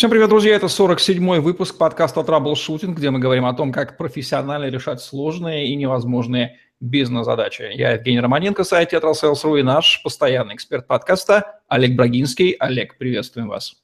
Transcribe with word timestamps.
Всем 0.00 0.08
привет, 0.08 0.30
друзья! 0.30 0.56
Это 0.56 0.64
47-й 0.64 1.40
выпуск 1.40 1.76
подкаста 1.76 2.24
«Траблшутинг», 2.24 2.96
где 2.96 3.10
мы 3.10 3.18
говорим 3.18 3.44
о 3.44 3.52
том, 3.52 3.70
как 3.70 3.98
профессионально 3.98 4.70
решать 4.70 5.02
сложные 5.02 5.66
и 5.66 5.76
невозможные 5.76 6.56
бизнес-задачи. 6.80 7.70
Я 7.74 7.90
Евгений 7.90 8.18
Романенко, 8.18 8.64
сайт 8.64 8.88
«Тетрасейлс.ру» 8.88 9.56
и 9.56 9.62
наш 9.62 10.02
постоянный 10.02 10.54
эксперт 10.54 10.86
подкаста 10.86 11.60
Олег 11.68 11.96
Брагинский. 11.96 12.52
Олег, 12.52 12.96
приветствуем 12.96 13.48
вас. 13.48 13.74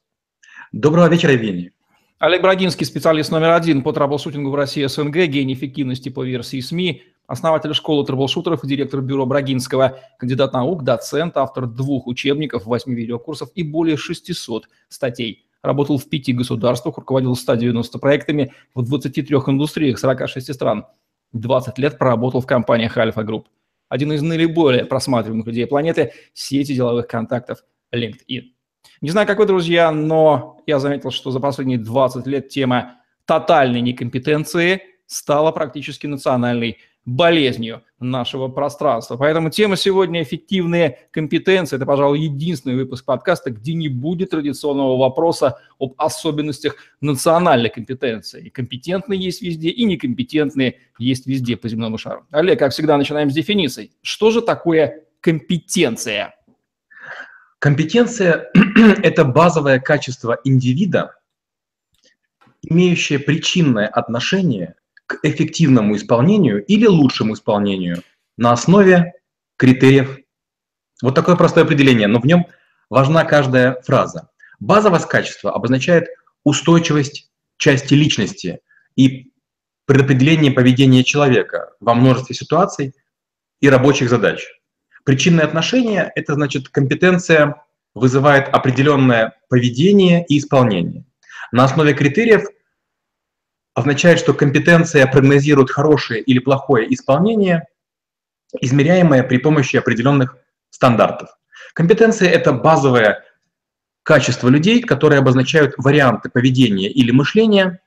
Доброго 0.73 1.11
вечера, 1.11 1.35
Евгений. 1.35 1.73
Олег 2.19 2.41
Брагинский, 2.41 2.87
специалист 2.87 3.31
номер 3.31 3.51
один 3.51 3.83
по 3.83 3.93
траблшутингу 3.93 4.49
в 4.49 4.55
России 4.55 4.87
СНГ, 4.87 5.27
гений 5.27 5.53
эффективности 5.53 6.09
по 6.09 6.25
версии 6.25 6.61
СМИ, 6.61 7.03
основатель 7.27 7.75
школы 7.75 8.07
траблшутеров 8.07 8.65
и 8.65 8.67
директор 8.67 9.03
бюро 9.03 9.27
Брагинского, 9.27 9.99
кандидат 10.19 10.55
наук, 10.55 10.83
доцент, 10.83 11.37
автор 11.37 11.67
двух 11.67 12.07
учебников, 12.07 12.65
восьми 12.65 12.95
видеокурсов 12.95 13.51
и 13.55 13.63
более 13.63 13.99
600 13.99 14.67
статей– 14.89 15.43
работал 15.67 15.99
в 15.99 16.09
пяти 16.09 16.33
государствах, 16.33 16.97
руководил 16.99 17.35
190 17.35 17.99
проектами 17.99 18.53
в 18.75 18.83
23 18.83 19.37
индустриях 19.37 19.99
46 19.99 20.55
стран. 20.55 20.87
20 21.33 21.79
лет 21.79 21.99
проработал 21.99 22.41
в 22.41 22.47
компаниях 22.47 22.97
Альфа 22.97 23.23
Групп. 23.23 23.49
Один 23.89 24.13
из 24.13 24.23
наиболее 24.23 24.85
просматриваемых 24.85 25.47
людей 25.47 25.67
планеты– 25.67 26.13
сети 26.33 26.75
деловых 26.75 27.07
контактов 27.07 27.65
LinkedIn. 27.95 28.43
Не 29.01 29.11
знаю, 29.11 29.27
как 29.27 29.39
вы, 29.39 29.47
друзья, 29.47 29.93
но 29.93 30.59
я 30.67 30.79
заметил, 30.79 31.11
что 31.11 31.31
за 31.31 31.41
последние 31.41 31.79
20 31.79 32.27
лет 32.27 32.49
тема 32.49 33.01
тотальной 33.27 33.81
некомпетенции 33.81 34.83
стала 35.07 35.53
практически 35.53 36.07
национальной 36.07 36.79
болезнью 37.07 37.83
нашего 38.01 38.49
пространства. 38.49 39.17
Поэтому 39.17 39.49
тема 39.49 39.77
сегодня 39.77 40.23
«Эффективные 40.23 41.09
компетенции». 41.13 41.77
Это, 41.77 41.87
пожалуй, 41.87 42.21
единственный 42.21 42.75
выпуск 42.75 43.05
подкаста, 43.05 43.51
где 43.51 43.75
не 43.75 43.89
будет 43.89 44.31
традиционного 44.31 44.99
вопроса 44.99 45.59
об 45.79 45.95
особенностях 45.97 46.77
национальной 47.01 47.71
компетенции. 47.71 48.47
И 48.47 48.51
компетентные 48.51 49.21
есть 49.21 49.41
везде, 49.41 49.69
и 49.69 49.85
некомпетентные 49.85 50.81
есть 50.99 51.27
везде 51.27 51.57
по 51.57 51.69
земному 51.69 51.97
шару. 51.97 52.27
Олег, 52.33 52.59
как 52.59 52.73
всегда, 52.73 52.99
начинаем 52.99 53.31
с 53.31 53.35
дефиниций. 53.35 53.93
Что 54.03 54.33
же 54.33 54.43
такое 54.43 55.05
компетенция? 55.21 56.35
Компетенция– 57.61 58.51
это 59.03 59.25
базовое 59.25 59.79
качество 59.79 60.39
индивида, 60.45 61.15
имеющее 62.63 63.21
причинное 63.21 63.87
отношение 63.87 64.75
к 65.07 65.19
эффективному 65.23 65.97
исполнению 65.97 66.65
или 66.65 66.87
лучшему 66.87 67.35
исполнению 67.35 68.03
на 68.37 68.53
основе 68.53 69.15
критериев. 69.57 70.19
Вот 71.03 71.15
такое 71.15 71.37
простое 71.37 71.65
определение, 71.65 72.09
но 72.09 72.21
в 72.21 72.27
нем 72.27 72.47
важна 72.91 73.25
каждая 73.25 73.81
фраза. 73.83 74.29
Базовость 74.59 75.07
качества 75.07 75.53
обозначает 75.53 76.09
устойчивость 76.45 77.31
части 77.59 77.95
личности 77.95 78.61
и 78.97 79.33
предопределение 79.87 80.51
поведения 80.51 81.05
человека 81.05 81.73
во 81.81 81.95
множестве 81.95 82.35
ситуаций 82.35 82.95
и 83.61 83.69
рабочих 83.69 84.11
задач. 84.11 84.47
Причинное 85.05 85.45
отношение– 85.45 86.11
это 86.15 86.35
значит 86.35 86.69
компетенция 86.69 87.63
вызывает 87.95 88.49
определенное 88.49 89.35
поведение 89.49 90.25
и 90.27 90.39
исполнение. 90.39 91.05
На 91.53 91.65
основе 91.65 91.95
критериев 91.95 92.45
означает, 93.77 94.19
что 94.19 94.33
компетенция 94.33 95.07
прогнозирует 95.07 95.71
хорошее 95.71 96.23
или 96.23 96.39
плохое 96.39 96.93
исполнение, 96.93 97.67
измеряемое 98.59 99.23
при 99.23 99.37
помощи 99.37 99.77
определенных 99.77 100.39
стандартов. 100.71 101.29
Компетенция– 101.75 102.31
это 102.31 102.53
базовое 102.53 103.23
качество 104.03 104.49
людей, 104.49 104.81
которые 104.81 105.19
обозначают 105.19 105.75
варианты 105.77 106.31
поведения 106.31 106.89
или 106.89 107.11
мышления, 107.11 107.81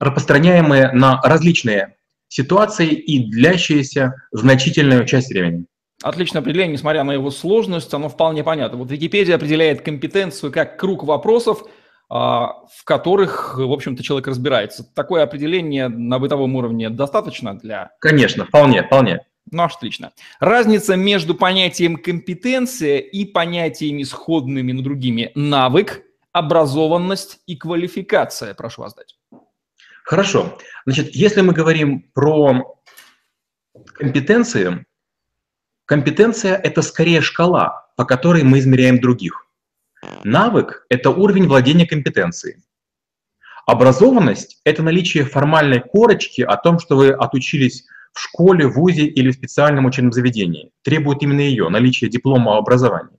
распространяемые 0.00 0.92
на 0.92 1.20
различные 1.22 1.96
ситуации 2.28 2.88
и 2.88 3.30
длящиеся 3.30 4.14
значительную 4.32 5.04
часть 5.04 5.28
времени. 5.28 5.66
Отличное 6.02 6.40
определение, 6.40 6.72
несмотря 6.72 7.04
на 7.04 7.12
его 7.12 7.30
сложность, 7.30 7.92
оно 7.92 8.08
вполне 8.08 8.42
понятно. 8.42 8.78
Вот 8.78 8.90
Википедия 8.90 9.36
определяет 9.36 9.82
компетенцию 9.82 10.50
как 10.50 10.80
круг 10.80 11.04
вопросов– 11.04 11.62
в 12.08 12.84
которых, 12.84 13.56
в 13.58 13.72
общем-то, 13.72 14.02
человек 14.02 14.28
разбирается. 14.28 14.84
Такое 14.94 15.22
определение 15.22 15.88
на 15.88 16.18
бытовом 16.18 16.54
уровне 16.56 16.90
достаточно 16.90 17.58
для... 17.58 17.90
Конечно, 18.00 18.44
вполне, 18.44 18.82
вполне. 18.82 19.26
Ну, 19.50 19.62
отлично. 19.62 20.12
Разница 20.40 20.96
между 20.96 21.34
понятием 21.34 21.96
компетенция 21.96 22.98
и 22.98 23.24
понятиями 23.24 24.02
сходными, 24.02 24.72
но 24.72 24.82
другими 24.82 25.32
навык, 25.34 26.02
образованность 26.32 27.40
и 27.46 27.56
квалификация. 27.56 28.54
Прошу 28.54 28.82
вас 28.82 28.94
дать. 28.94 29.16
Хорошо. 30.04 30.58
Значит, 30.86 31.14
если 31.14 31.40
мы 31.40 31.52
говорим 31.52 32.10
про 32.14 32.78
компетенции, 33.94 34.84
компетенция– 35.86 36.56
это 36.62 36.82
скорее 36.82 37.20
шкала, 37.20 37.90
по 37.96 38.04
которой 38.04 38.42
мы 38.42 38.58
измеряем 38.58 39.00
других. 39.00 39.43
Навык– 40.24 40.86
это 40.88 41.10
уровень 41.10 41.46
владения 41.46 41.86
компетенцией. 41.86 42.62
Образованность– 43.66 44.60
это 44.64 44.82
наличие 44.82 45.24
формальной 45.24 45.80
корочки 45.80 46.42
о 46.42 46.56
том, 46.56 46.78
что 46.78 46.96
вы 46.96 47.10
отучились 47.10 47.84
в 48.12 48.20
школе, 48.20 48.66
вузе 48.66 49.06
или 49.06 49.30
в 49.30 49.34
специальном 49.34 49.86
учебном 49.86 50.12
заведении. 50.12 50.70
Требует 50.82 51.22
именно 51.22 51.40
ее, 51.40 51.68
наличие 51.68 52.10
диплома 52.10 52.54
о 52.54 52.58
образовании. 52.58 53.18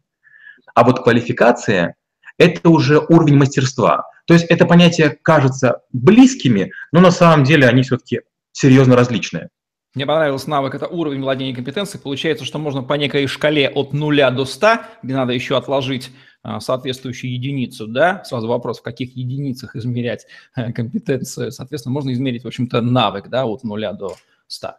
А 0.74 0.84
вот 0.84 1.04
квалификация– 1.04 1.96
это 2.38 2.70
уже 2.70 3.00
уровень 3.00 3.38
мастерства. 3.38 4.06
То 4.28 4.34
есть 4.34 4.46
это 4.46 4.66
понятие 4.66 5.18
кажется 5.22 5.82
близкими, 5.92 6.72
но 6.92 7.00
на 7.00 7.12
самом 7.12 7.44
деле 7.44 7.68
они 7.68 7.84
все-таки 7.84 8.22
серьезно 8.52 8.96
различные. 8.96 9.50
Мне 9.96 10.06
понравился 10.06 10.50
навык, 10.50 10.76
это 10.76 10.88
уровень 10.88 11.22
владения 11.22 11.56
компетенцией. 11.56 12.02
Получается, 12.02 12.44
что 12.44 12.60
можно 12.60 12.84
по 12.84 12.96
некой 12.96 13.28
шкале 13.28 13.70
от 13.70 13.94
0 13.94 14.32
до 14.32 14.44
100, 14.44 14.80
где 15.04 15.16
надо 15.16 15.32
еще 15.32 15.56
отложить 15.56 16.12
соответствующую 16.60 17.34
единицу, 17.34 17.88
да, 17.88 18.24
сразу 18.24 18.48
вопрос, 18.48 18.80
в 18.80 18.84
каких 18.84 19.16
единицах 19.16 19.76
измерять 19.76 20.28
э, 20.56 20.72
компетенцию, 20.72 21.52
соответственно, 21.52 21.94
можно 21.94 22.12
измерить, 22.14 22.44
в 22.44 22.48
общем-то, 22.48 22.82
навык, 22.82 23.30
да, 23.30 23.46
от 23.46 23.64
0 23.64 23.82
до 23.98 24.16
100. 24.48 24.76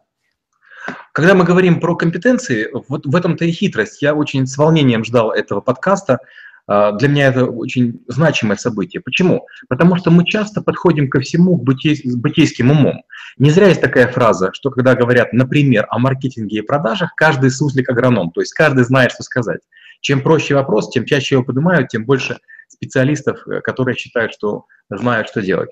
Когда 1.12 1.34
мы 1.34 1.44
говорим 1.44 1.80
про 1.80 1.96
компетенции, 1.96 2.68
вот 2.88 3.06
в 3.06 3.16
этом-то 3.16 3.44
и 3.44 3.50
хитрость. 3.50 4.02
Я 4.02 4.14
очень 4.14 4.46
с 4.46 4.56
волнением 4.56 5.04
ждал 5.04 5.32
этого 5.32 5.60
подкаста, 5.60 6.20
а, 6.68 6.92
для 6.92 7.08
меня 7.08 7.28
это 7.28 7.46
очень 7.46 8.00
значимое 8.08 8.56
событие. 8.56 9.00
Почему? 9.00 9.46
Потому 9.68 9.96
что 9.96 10.10
мы 10.10 10.24
часто 10.24 10.62
подходим 10.62 11.08
ко 11.08 11.20
всему 11.20 11.64
с 11.64 12.16
бытейским 12.16 12.70
умом. 12.70 13.02
Не 13.38 13.50
зря 13.50 13.68
есть 13.68 13.80
такая 13.80 14.08
фраза, 14.08 14.50
что 14.52 14.70
когда 14.70 14.94
говорят, 14.94 15.32
например, 15.32 15.86
о 15.90 15.98
маркетинге 15.98 16.58
и 16.58 16.62
продажах, 16.62 17.14
каждый 17.16 17.50
суслик 17.50 17.88
агроном, 17.88 18.30
то 18.30 18.40
есть 18.40 18.52
каждый 18.52 18.84
знает, 18.84 19.12
что 19.12 19.22
сказать. 19.22 19.60
Чем 20.00 20.22
проще 20.22 20.54
вопрос, 20.54 20.90
тем 20.90 21.04
чаще 21.04 21.36
его 21.36 21.44
поднимают, 21.44 21.88
тем 21.88 22.04
больше 22.04 22.38
специалистов, 22.68 23.46
э, 23.48 23.60
которые 23.60 23.96
считают, 23.96 24.32
что 24.32 24.66
знают, 24.90 25.28
что 25.28 25.42
делать. 25.42 25.70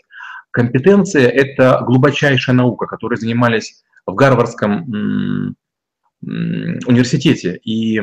Компетенция– 0.51 1.29
это 1.31 1.81
глубочайшая 1.85 2.55
наука, 2.55 2.87
которой 2.87 3.17
занимались 3.17 3.83
в 4.07 4.15
Гарвардском 4.15 5.57
университете. 6.23 7.61
И 7.65 8.01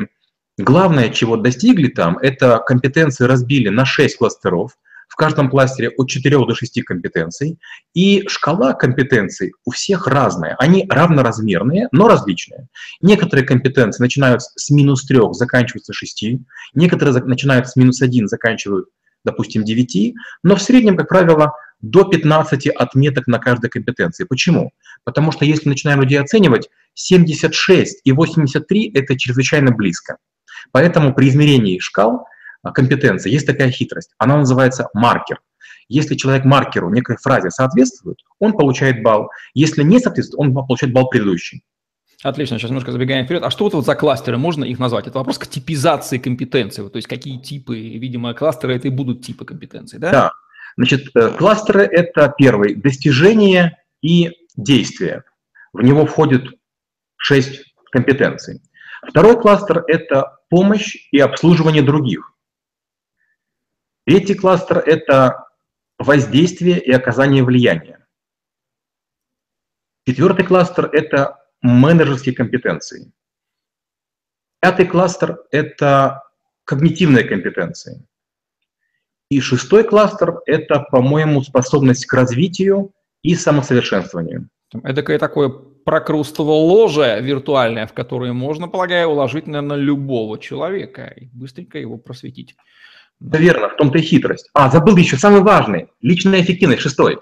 Главное, 0.58 1.08
чего 1.08 1.36
достигли 1.36 1.88
там, 1.88 2.18
это 2.18 2.58
компетенции 2.58 3.24
разбили 3.24 3.70
на 3.70 3.86
6 3.86 4.18
кластеров, 4.18 4.76
в 5.12 5.16
каждом 5.16 5.50
кластере 5.50 5.90
от 5.90 6.08
4 6.08 6.38
до 6.38 6.54
6 6.54 6.82
компетенций, 6.84 7.58
и 7.92 8.26
шкала 8.28 8.72
компетенций 8.72 9.52
у 9.66 9.70
всех 9.70 10.06
разная. 10.06 10.56
Они 10.58 10.86
равноразмерные, 10.88 11.88
но 11.92 12.08
различные. 12.08 12.68
Некоторые 13.02 13.44
компетенции 13.46 14.02
начинают 14.02 14.40
с 14.40 14.70
минус 14.70 15.04
3, 15.04 15.18
заканчиваются 15.32 15.92
6, 15.92 16.24
некоторые 16.72 17.22
начинают 17.24 17.68
с 17.68 17.76
минус 17.76 18.00
1, 18.00 18.26
заканчивают, 18.26 18.86
допустим, 19.22 19.64
9, 19.64 20.14
но 20.44 20.56
в 20.56 20.62
среднем, 20.62 20.96
как 20.96 21.10
правило, 21.10 21.52
до 21.82 22.04
15 22.04 22.68
отметок 22.68 23.26
на 23.26 23.38
каждой 23.38 23.68
компетенции. 23.68 24.24
Почему? 24.24 24.72
Потому 25.04 25.30
что 25.30 25.44
если 25.44 25.68
начинаем 25.68 26.00
людей 26.00 26.18
оценивать, 26.18 26.70
76 26.94 28.00
и 28.02 28.12
83– 28.12 28.92
это 28.94 29.18
чрезвычайно 29.18 29.72
близко. 29.72 30.16
Поэтому 30.70 31.12
при 31.12 31.28
измерении 31.28 31.80
шкал 31.80 32.24
компетенции 32.70 33.30
есть 33.30 33.46
такая 33.46 33.70
хитрость. 33.70 34.10
Она 34.18 34.36
называется 34.36 34.88
маркер. 34.94 35.40
Если 35.88 36.14
человек 36.14 36.44
маркеру 36.44 36.90
некой 36.90 37.16
фразе 37.16 37.50
соответствует, 37.50 38.18
он 38.38 38.52
получает 38.52 39.02
балл. 39.02 39.28
Если 39.52 39.82
не 39.82 39.98
соответствует, 39.98 40.38
он 40.38 40.54
получает 40.54 40.94
балл 40.94 41.08
предыдущий. 41.08 41.64
Отлично, 42.22 42.58
сейчас 42.58 42.70
немножко 42.70 42.92
забегаем 42.92 43.24
вперед. 43.24 43.42
А 43.42 43.50
что 43.50 43.64
вот, 43.64 43.74
вот 43.74 43.84
за 43.84 43.96
кластеры, 43.96 44.38
можно 44.38 44.64
их 44.64 44.78
назвать? 44.78 45.08
Это 45.08 45.18
вопрос 45.18 45.38
к 45.38 45.46
типизации 45.48 46.18
компетенции, 46.18 46.86
то 46.88 46.96
есть 46.96 47.08
какие 47.08 47.38
типы, 47.38 47.76
видимо, 47.76 48.32
кластеры 48.32 48.76
это 48.76 48.86
и 48.88 48.90
будут 48.90 49.24
типы 49.24 49.44
компетенций, 49.44 49.98
да? 49.98 50.10
Да. 50.10 50.32
Значит, 50.76 51.08
э, 51.14 51.30
кластеры– 51.36 51.82
это 51.90 52.32
первый– 52.38 52.74
достижение 52.76 53.76
и 54.02 54.30
действие. 54.56 55.24
В 55.72 55.82
него 55.82 56.06
входит 56.06 56.44
шесть 57.16 57.74
компетенций. 57.90 58.62
Второй 59.08 59.40
кластер– 59.40 59.84
это 59.88 60.38
помощь 60.48 60.96
и 61.10 61.18
обслуживание 61.18 61.82
других. 61.82 62.32
Третий 64.04 64.34
кластер– 64.34 64.78
это 64.86 65.46
воздействие 65.98 66.80
и 66.80 66.90
оказание 66.90 67.44
влияния. 67.44 68.04
Четвертый 70.06 70.44
кластер– 70.44 70.90
это 70.92 71.38
менеджерские 71.60 72.34
компетенции. 72.34 73.12
Пятый 74.60 74.86
кластер– 74.86 75.38
это 75.52 76.24
когнитивные 76.64 77.24
компетенции. 77.24 78.04
И 79.30 79.40
шестой 79.40 79.84
кластер– 79.84 80.40
это, 80.46 80.80
по-моему, 80.80 81.42
способность 81.42 82.06
к 82.06 82.12
развитию 82.12 82.92
и 83.22 83.36
самосовершенствованию. 83.36 84.48
Это 84.82 85.18
такое 85.18 85.48
прокрустово 85.48 86.50
ложе 86.50 87.20
виртуальное, 87.20 87.86
в 87.86 87.92
которое 87.92 88.32
можно, 88.32 88.68
полагаю, 88.68 89.08
уложить, 89.08 89.46
наверное, 89.46 89.76
любого 89.76 90.38
человека 90.38 91.06
и 91.06 91.26
быстренько 91.32 91.78
его 91.78 91.98
просветить. 91.98 92.56
Верно, 93.30 93.68
в 93.68 93.76
том-то 93.76 93.98
и 93.98 94.02
хитрость. 94.02 94.50
А, 94.54 94.70
забыл 94.70 94.96
еще 94.96 95.16
самый 95.16 95.42
важный– 95.42 95.88
личная 96.00 96.42
эффективность, 96.42 96.82
шестой. 96.82 97.20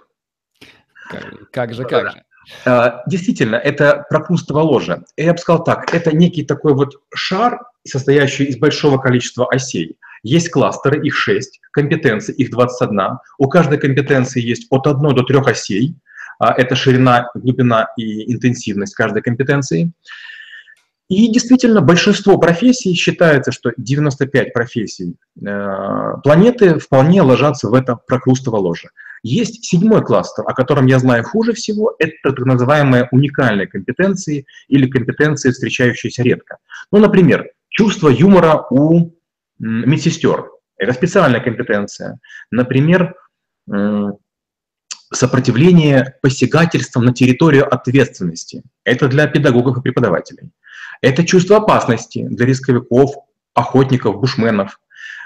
Как, 1.08 1.50
как 1.50 1.74
же, 1.74 1.84
как 1.84 2.12
же. 2.12 2.22
А, 2.64 3.02
действительно, 3.06 3.56
это 3.56 4.06
прокрустово 4.08 4.60
ложе. 4.60 5.04
Я 5.16 5.32
бы 5.32 5.38
сказал 5.38 5.62
так, 5.62 5.92
это 5.94 6.16
некий 6.16 6.42
такой 6.44 6.74
вот 6.74 6.94
шар, 7.14 7.60
состоящий 7.86 8.44
из 8.44 8.56
большого 8.56 8.98
количества 8.98 9.46
осей. 9.50 9.98
Есть 10.22 10.50
кластеры, 10.50 11.04
их 11.06 11.16
6, 11.16 11.60
компетенции, 11.72 12.34
их 12.34 12.50
21. 12.50 13.18
У 13.38 13.48
каждой 13.48 13.78
компетенции 13.78 14.40
есть 14.40 14.66
от 14.70 14.86
1 14.86 15.00
до 15.14 15.22
3 15.22 15.38
осей. 15.46 15.94
А, 16.38 16.54
это 16.54 16.74
ширина, 16.76 17.28
глубина 17.34 17.88
и 17.96 18.32
интенсивность 18.32 18.94
каждой 18.94 19.22
компетенции. 19.22 19.92
И 21.10 21.26
действительно, 21.26 21.80
большинство 21.80 22.38
профессий 22.38 22.94
считается, 22.94 23.50
что 23.50 23.72
95 23.76 24.52
профессий 24.52 25.16
э, 25.44 26.12
планеты 26.22 26.78
вполне 26.78 27.20
ложатся 27.22 27.68
в 27.68 27.74
это 27.74 27.96
прокрустово 27.96 28.58
ложе. 28.58 28.90
Есть 29.24 29.64
седьмой 29.64 30.04
кластер, 30.04 30.44
о 30.46 30.54
котором 30.54 30.86
я 30.86 31.00
знаю 31.00 31.24
хуже 31.24 31.52
всего, 31.52 31.96
это 31.98 32.12
так 32.22 32.38
называемые 32.38 33.08
уникальные 33.10 33.66
компетенции 33.66 34.46
или 34.68 34.88
компетенции, 34.88 35.50
встречающиеся 35.50 36.22
редко. 36.22 36.58
Ну, 36.92 37.00
например, 37.00 37.50
чувство 37.68 38.08
юмора 38.08 38.66
у 38.70 39.10
медсестер. 39.58 40.48
Это 40.78 40.92
специальная 40.92 41.40
компетенция. 41.40 42.20
Например, 42.52 43.16
сопротивление 45.12 46.14
посягательствам 46.22 47.04
на 47.04 47.12
территорию 47.12 47.72
ответственности. 47.72 48.62
Это 48.84 49.08
для 49.08 49.26
педагогов 49.26 49.78
и 49.78 49.82
преподавателей. 49.82 50.50
Это 51.02 51.24
чувство 51.24 51.56
опасности 51.56 52.26
для 52.28 52.46
рисковиков, 52.46 53.10
охотников, 53.54 54.20
бушменов. 54.20 54.80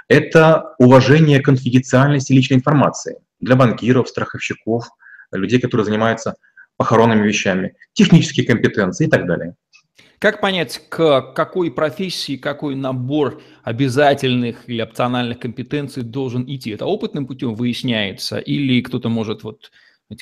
Это 0.08 0.74
уважение 0.78 1.40
конфиденциальности 1.40 2.32
личной 2.32 2.58
информации 2.58 3.18
для 3.40 3.56
банкиров, 3.56 4.08
страховщиков, 4.08 4.86
людей, 5.32 5.60
которые 5.60 5.84
занимаются 5.84 6.36
похоронными 6.76 7.26
вещами, 7.26 7.74
технические 7.92 8.46
компетенции 8.46 9.06
и 9.06 9.10
так 9.10 9.26
далее. 9.26 9.54
Как 10.18 10.40
понять, 10.40 10.80
к 10.88 11.32
какой 11.34 11.70
профессии, 11.70 12.36
какой 12.36 12.74
набор 12.74 13.42
обязательных 13.62 14.68
или 14.68 14.82
опциональных 14.82 15.38
компетенций 15.38 16.02
должен 16.02 16.44
идти? 16.46 16.70
Это 16.70 16.86
опытным 16.86 17.26
путем 17.26 17.54
выясняется 17.54 18.38
или 18.38 18.80
кто-то 18.80 19.08
может 19.08 19.42
вот 19.42 19.70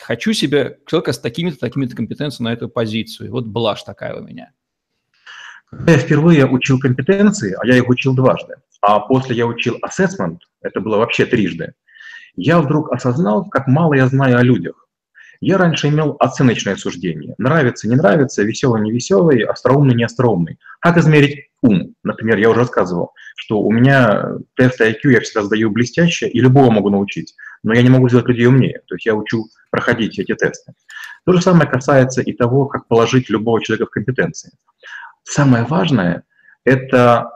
хочу 0.01 0.33
себе 0.33 0.79
человека 0.87 1.13
с 1.13 1.19
такими-то, 1.19 1.59
такими-то 1.59 1.95
компетенциями 1.95 2.49
на 2.49 2.53
эту 2.55 2.69
позицию. 2.69 3.31
Вот 3.31 3.47
блажь 3.47 3.83
такая 3.83 4.15
у 4.15 4.23
меня. 4.23 4.53
Когда 5.71 5.93
я 5.93 5.99
впервые 5.99 6.47
учил 6.47 6.79
компетенции, 6.79 7.57
а 7.59 7.67
я 7.67 7.77
их 7.77 7.89
учил 7.89 8.15
дважды, 8.15 8.57
а 8.81 9.01
после 9.01 9.37
я 9.37 9.47
учил 9.47 9.79
assessment, 9.87 10.39
это 10.61 10.81
было 10.81 10.99
вообще 10.99 11.27
трижды, 11.27 11.75
я 12.35 12.61
вдруг 12.61 12.93
осознал, 12.93 13.49
как 13.49 13.67
мало 13.67 13.95
я 13.95 14.07
знаю 14.09 14.39
о 14.39 14.43
людях. 14.43 14.82
Я 15.43 15.59
раньше 15.59 15.89
имел 15.89 16.15
оценочное 16.21 16.77
суждение. 16.77 17.35
Нравится, 17.37 17.89
не 17.89 17.97
нравится, 17.97 18.45
веселый, 18.45 18.81
не 18.81 18.93
веселый, 18.93 19.43
остроумный, 19.43 19.97
не 19.97 20.05
остроумный. 20.05 20.61
Как 20.79 20.97
измерить 20.99 21.51
ум? 21.63 21.97
Например, 22.05 22.39
я 22.39 22.49
уже 22.49 22.61
рассказывал, 22.61 23.13
что 23.35 23.61
у 23.61 23.73
меня 23.73 24.37
тесты 24.55 24.89
IQ 24.89 25.11
я 25.11 25.21
всегда 25.21 25.43
сдаю 25.43 25.73
блестяще, 25.73 26.29
и 26.29 26.41
любого 26.41 26.71
могу 26.71 26.91
научить, 26.91 27.35
но 27.65 27.75
я 27.75 27.83
не 27.83 27.89
могу 27.91 28.09
сделать 28.09 28.29
людей 28.29 28.47
умнее. 28.47 28.83
То 28.87 28.95
есть 28.95 29.05
я 29.05 29.17
учу 29.17 29.47
проходить 29.73 30.17
эти 30.21 30.33
тесты. 30.33 30.75
То 31.27 31.33
же 31.33 31.43
самое 31.43 31.69
касается 31.69 32.23
и 32.23 32.33
того, 32.33 32.67
как 32.67 32.87
положить 32.87 33.29
любого 33.29 33.61
человека 33.61 33.87
в 33.87 33.91
компетенции. 33.91 34.53
Самое 35.25 35.65
важное– 35.65 36.23
это 36.65 37.33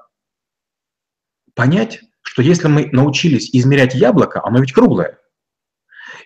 понять, 1.54 2.02
что 2.22 2.40
если 2.40 2.68
мы 2.68 2.88
научились 2.92 3.50
измерять 3.52 3.96
яблоко, 3.96 4.40
оно 4.44 4.60
ведь 4.60 4.72
круглое. 4.72 5.18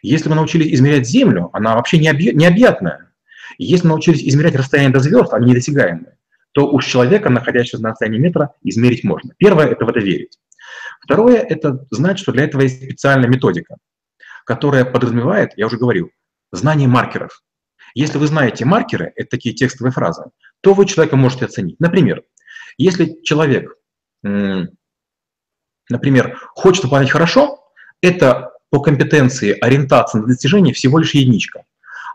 Если 0.03 0.29
мы 0.29 0.37
научились 0.37 0.73
измерять 0.75 1.07
Землю, 1.07 1.51
она 1.53 1.75
вообще 1.75 1.99
необъятная. 1.99 3.13
Если 3.59 3.85
мы 3.87 3.91
научились 3.91 4.23
измерять 4.23 4.55
расстояние 4.55 4.93
до 4.93 5.01
звезд, 5.01 5.35
они 5.35 5.51
недосягаемые, 5.51 6.17
то 6.53 6.69
уж 6.69 6.87
человека, 6.87 7.31
находящегося 7.31 7.83
на 7.83 7.91
расстоянии 7.91 8.19
метра, 8.19 8.55
измерить 8.63 9.05
можно. 9.05 9.35
Первое– 9.39 9.67
это 9.69 9.85
в 9.85 9.89
это 9.89 10.01
верить. 10.01 10.39
Второе– 11.01 11.37
это 11.49 11.87
знать, 11.91 12.19
что 12.19 12.33
для 12.33 12.45
этого 12.45 12.63
есть 12.63 12.83
специальная 12.83 13.29
методика, 13.29 13.77
которая 14.45 14.85
подразумевает, 14.85 15.53
я 15.57 15.67
уже 15.67 15.77
говорил, 15.79 16.11
знание 16.53 16.89
маркеров. 16.89 17.43
Если 17.95 18.19
вы 18.19 18.27
знаете 18.27 18.65
маркеры, 18.65 19.13
это 19.17 19.31
такие 19.31 19.55
текстовые 19.55 19.93
фразы, 19.93 20.25
то 20.61 20.75
вы 20.75 20.87
человека 20.87 21.17
можете 21.17 21.45
оценить. 21.47 21.81
Например, 21.81 22.23
если 22.79 23.21
человек, 23.23 23.75
например, 25.89 26.39
хочет 26.55 26.85
выполнять 26.85 27.11
хорошо, 27.11 27.73
это 28.01 28.53
по 28.71 28.81
компетенции 28.81 29.57
ориентация 29.61 30.21
на 30.21 30.29
достижение 30.29 30.73
всего 30.73 30.99
лишь 30.99 31.15
единичка. 31.15 31.65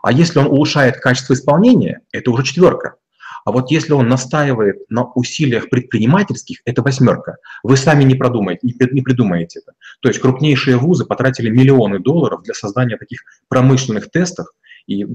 А 0.02 0.12
если 0.12 0.38
он 0.38 0.46
улучшает 0.46 0.96
качество 0.98 1.34
исполнения, 1.34 2.00
это 2.12 2.30
уже 2.30 2.44
четверка. 2.44 2.96
А 3.44 3.52
вот 3.52 3.70
если 3.70 3.92
он 3.92 4.08
настаивает 4.08 4.90
на 4.90 5.04
усилиях 5.04 5.70
предпринимательских, 5.70 6.58
это 6.64 6.82
восьмерка. 6.82 7.36
Вы 7.62 7.76
сами 7.76 8.02
не 8.02 8.16
продумаете, 8.16 8.60
не 8.64 9.02
придумаете 9.02 9.60
это. 9.60 9.72
То 10.00 10.08
есть 10.08 10.20
крупнейшие 10.20 10.76
вузы 10.76 11.04
потратили 11.04 11.48
миллионы 11.48 12.00
долларов 12.00 12.42
для 12.42 12.54
создания 12.54 12.96
таких 12.96 13.20
промышленных 13.48 14.10
тестов, 14.10 14.48
и 14.88 15.06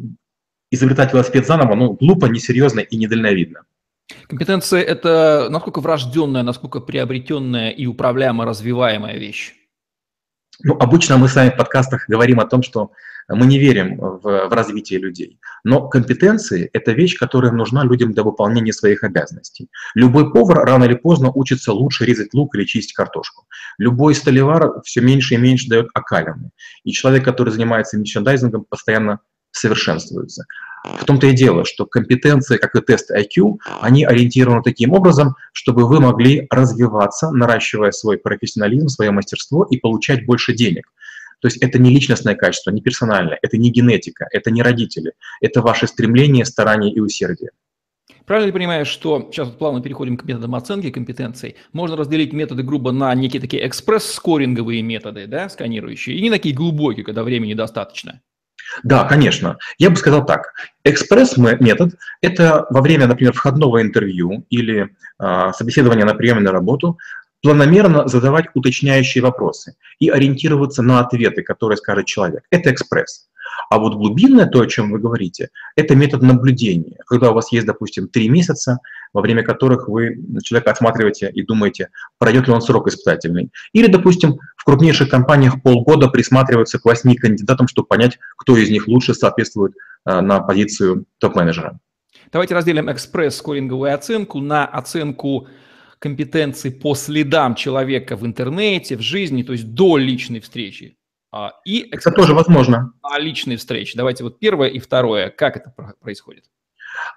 изобретать 0.71 1.13
велосипед 1.13 1.45
заново, 1.45 1.75
ну, 1.75 1.93
глупо, 1.93 2.27
несерьезно 2.27 2.79
и 2.79 2.95
недальновидно. 2.95 3.63
Компетенция– 4.27 4.81
это 4.81 5.47
насколько 5.49 5.81
врожденная, 5.81 6.43
насколько 6.43 6.79
приобретенная 6.79 7.69
и 7.69 7.85
управляемо 7.85 8.45
развиваемая 8.45 9.17
вещь? 9.17 9.55
Ну, 10.63 10.75
обычно 10.79 11.17
мы 11.17 11.27
с 11.27 11.35
вами 11.35 11.49
в 11.49 11.57
подкастах 11.57 12.05
говорим 12.07 12.39
о 12.39 12.45
том, 12.45 12.63
что 12.63 12.91
мы 13.29 13.45
не 13.45 13.59
верим 13.59 13.97
в, 13.97 14.21
в 14.21 14.53
развитие 14.53 14.99
людей. 14.99 15.39
Но 15.63 15.87
компетенции– 15.87 16.69
это 16.73 16.91
вещь, 16.91 17.17
которая 17.17 17.51
нужна 17.51 17.83
людям 17.83 18.13
для 18.13 18.23
выполнения 18.23 18.73
своих 18.73 19.03
обязанностей. 19.03 19.69
Любой 19.95 20.31
повар 20.31 20.65
рано 20.65 20.85
или 20.85 20.95
поздно 20.95 21.31
учится 21.31 21.73
лучше 21.73 22.05
резать 22.05 22.33
лук 22.33 22.55
или 22.55 22.65
чистить 22.65 22.93
картошку. 22.93 23.45
Любой 23.77 24.15
столевар 24.15 24.81
все 24.83 25.01
меньше 25.01 25.35
и 25.35 25.37
меньше 25.37 25.69
дает 25.69 25.89
окалины. 25.93 26.51
И 26.83 26.91
человек, 26.91 27.23
который 27.23 27.51
занимается 27.51 27.97
мерчендайзингом, 27.97 28.65
постоянно 28.69 29.19
совершенствуются. 29.51 30.45
В 30.83 31.05
том-то 31.05 31.27
и 31.27 31.33
дело, 31.33 31.63
что 31.63 31.85
компетенции, 31.85 32.57
как 32.57 32.75
и 32.75 32.81
тест 32.81 33.11
IQ, 33.11 33.59
они 33.81 34.03
ориентированы 34.03 34.63
таким 34.63 34.93
образом, 34.93 35.35
чтобы 35.53 35.87
вы 35.87 35.99
могли 35.99 36.47
развиваться, 36.49 37.29
наращивая 37.31 37.91
свой 37.91 38.17
профессионализм, 38.17 38.87
свое 38.87 39.11
мастерство 39.11 39.63
и 39.69 39.77
получать 39.77 40.25
больше 40.25 40.53
денег. 40.53 40.91
То 41.39 41.47
есть 41.47 41.57
это 41.57 41.79
не 41.79 41.89
личностное 41.89 42.35
качество, 42.35 42.71
не 42.71 42.81
персональное, 42.81 43.37
это 43.41 43.57
не 43.57 43.71
генетика, 43.71 44.27
это 44.31 44.51
не 44.51 44.61
родители, 44.61 45.13
это 45.39 45.61
ваше 45.61 45.87
стремление, 45.87 46.45
старание 46.45 46.93
и 46.93 46.99
усердие. 46.99 47.51
Правильно 48.25 48.47
ли 48.47 48.53
понимаешь, 48.53 48.87
что 48.87 49.29
сейчас 49.31 49.49
плавно 49.49 49.81
переходим 49.81 50.17
к 50.17 50.23
методам 50.23 50.55
оценки 50.55 50.91
компетенций? 50.91 51.55
Можно 51.73 51.97
разделить 51.97 52.33
методы 52.33 52.63
грубо 52.63 52.91
на 52.91 53.13
некие 53.15 53.41
такие 53.41 53.67
экспресс-скоринговые 53.67 54.81
методы, 54.83 55.25
да, 55.27 55.49
сканирующие, 55.49 56.15
и 56.15 56.21
не 56.21 56.29
такие 56.29 56.53
глубокие, 56.55 57.03
когда 57.03 57.23
времени 57.23 57.55
достаточно. 57.55 58.21
Да, 58.83 59.03
конечно. 59.03 59.57
Я 59.77 59.89
бы 59.89 59.95
сказал 59.95 60.25
так. 60.25 60.53
Экспресс-метод– 60.83 61.95
это 62.21 62.65
во 62.69 62.81
время, 62.81 63.07
например, 63.07 63.33
входного 63.33 63.81
интервью 63.81 64.45
или 64.49 64.89
э, 65.19 65.51
собеседования 65.53 66.05
на 66.05 66.13
приеме 66.13 66.41
на 66.41 66.51
работу 66.51 66.97
планомерно 67.41 68.07
задавать 68.07 68.45
уточняющие 68.53 69.23
вопросы 69.23 69.75
и 69.99 70.09
ориентироваться 70.09 70.83
на 70.83 70.99
ответы, 70.99 71.41
которые 71.41 71.77
скажет 71.77 72.05
человек. 72.05 72.43
Это 72.51 72.71
экспресс. 72.71 73.27
А 73.69 73.79
вот 73.79 73.95
глубинное, 73.95 74.45
то, 74.45 74.61
о 74.61 74.67
чем 74.67 74.91
вы 74.91 74.99
говорите, 74.99 75.49
это 75.75 75.95
метод 75.95 76.21
наблюдения, 76.21 76.97
когда 77.05 77.31
у 77.31 77.33
вас 77.33 77.51
есть, 77.51 77.65
допустим, 77.65 78.07
три 78.07 78.29
месяца, 78.29 78.79
во 79.13 79.21
время 79.21 79.43
которых 79.43 79.87
вы 79.87 80.17
человека 80.43 80.71
осматриваете 80.71 81.29
и 81.29 81.43
думаете, 81.43 81.89
пройдет 82.17 82.47
ли 82.47 82.53
он 82.53 82.61
срок 82.61 82.87
испытательный. 82.87 83.51
Или, 83.73 83.87
допустим, 83.87 84.39
в 84.55 84.63
крупнейших 84.63 85.09
компаниях 85.09 85.61
полгода 85.61 86.07
присматриваются 86.07 86.79
к 86.79 86.85
восьми 86.85 87.15
кандидатам, 87.15 87.67
чтобы 87.67 87.87
понять, 87.87 88.19
кто 88.37 88.55
из 88.57 88.69
них 88.69 88.87
лучше 88.87 89.13
соответствует 89.13 89.73
э, 90.05 90.21
на 90.21 90.39
позицию 90.39 91.05
топ-менеджера. 91.17 91.79
Давайте 92.31 92.55
разделим 92.55 92.91
экспресс-скоринговую 92.91 93.93
оценку 93.93 94.39
на 94.39 94.65
оценку 94.65 95.47
компетенций 95.99 96.71
по 96.71 96.95
следам 96.95 97.55
человека 97.55 98.15
в 98.15 98.25
интернете, 98.25 98.97
в 98.97 99.01
жизни, 99.01 99.43
то 99.43 99.51
есть 99.51 99.73
до 99.73 99.97
личной 99.97 100.39
встречи 100.39 100.97
а, 101.31 101.53
и 101.65 101.87
это 101.91 102.11
тоже 102.11 102.33
возможно. 102.33 102.93
На 103.01 103.17
личной 103.17 103.55
встрече. 103.55 103.93
Давайте 103.95 104.23
вот 104.23 104.39
первое 104.39 104.67
и 104.67 104.79
второе. 104.79 105.29
Как 105.29 105.55
это 105.55 105.73
происходит? 105.99 106.45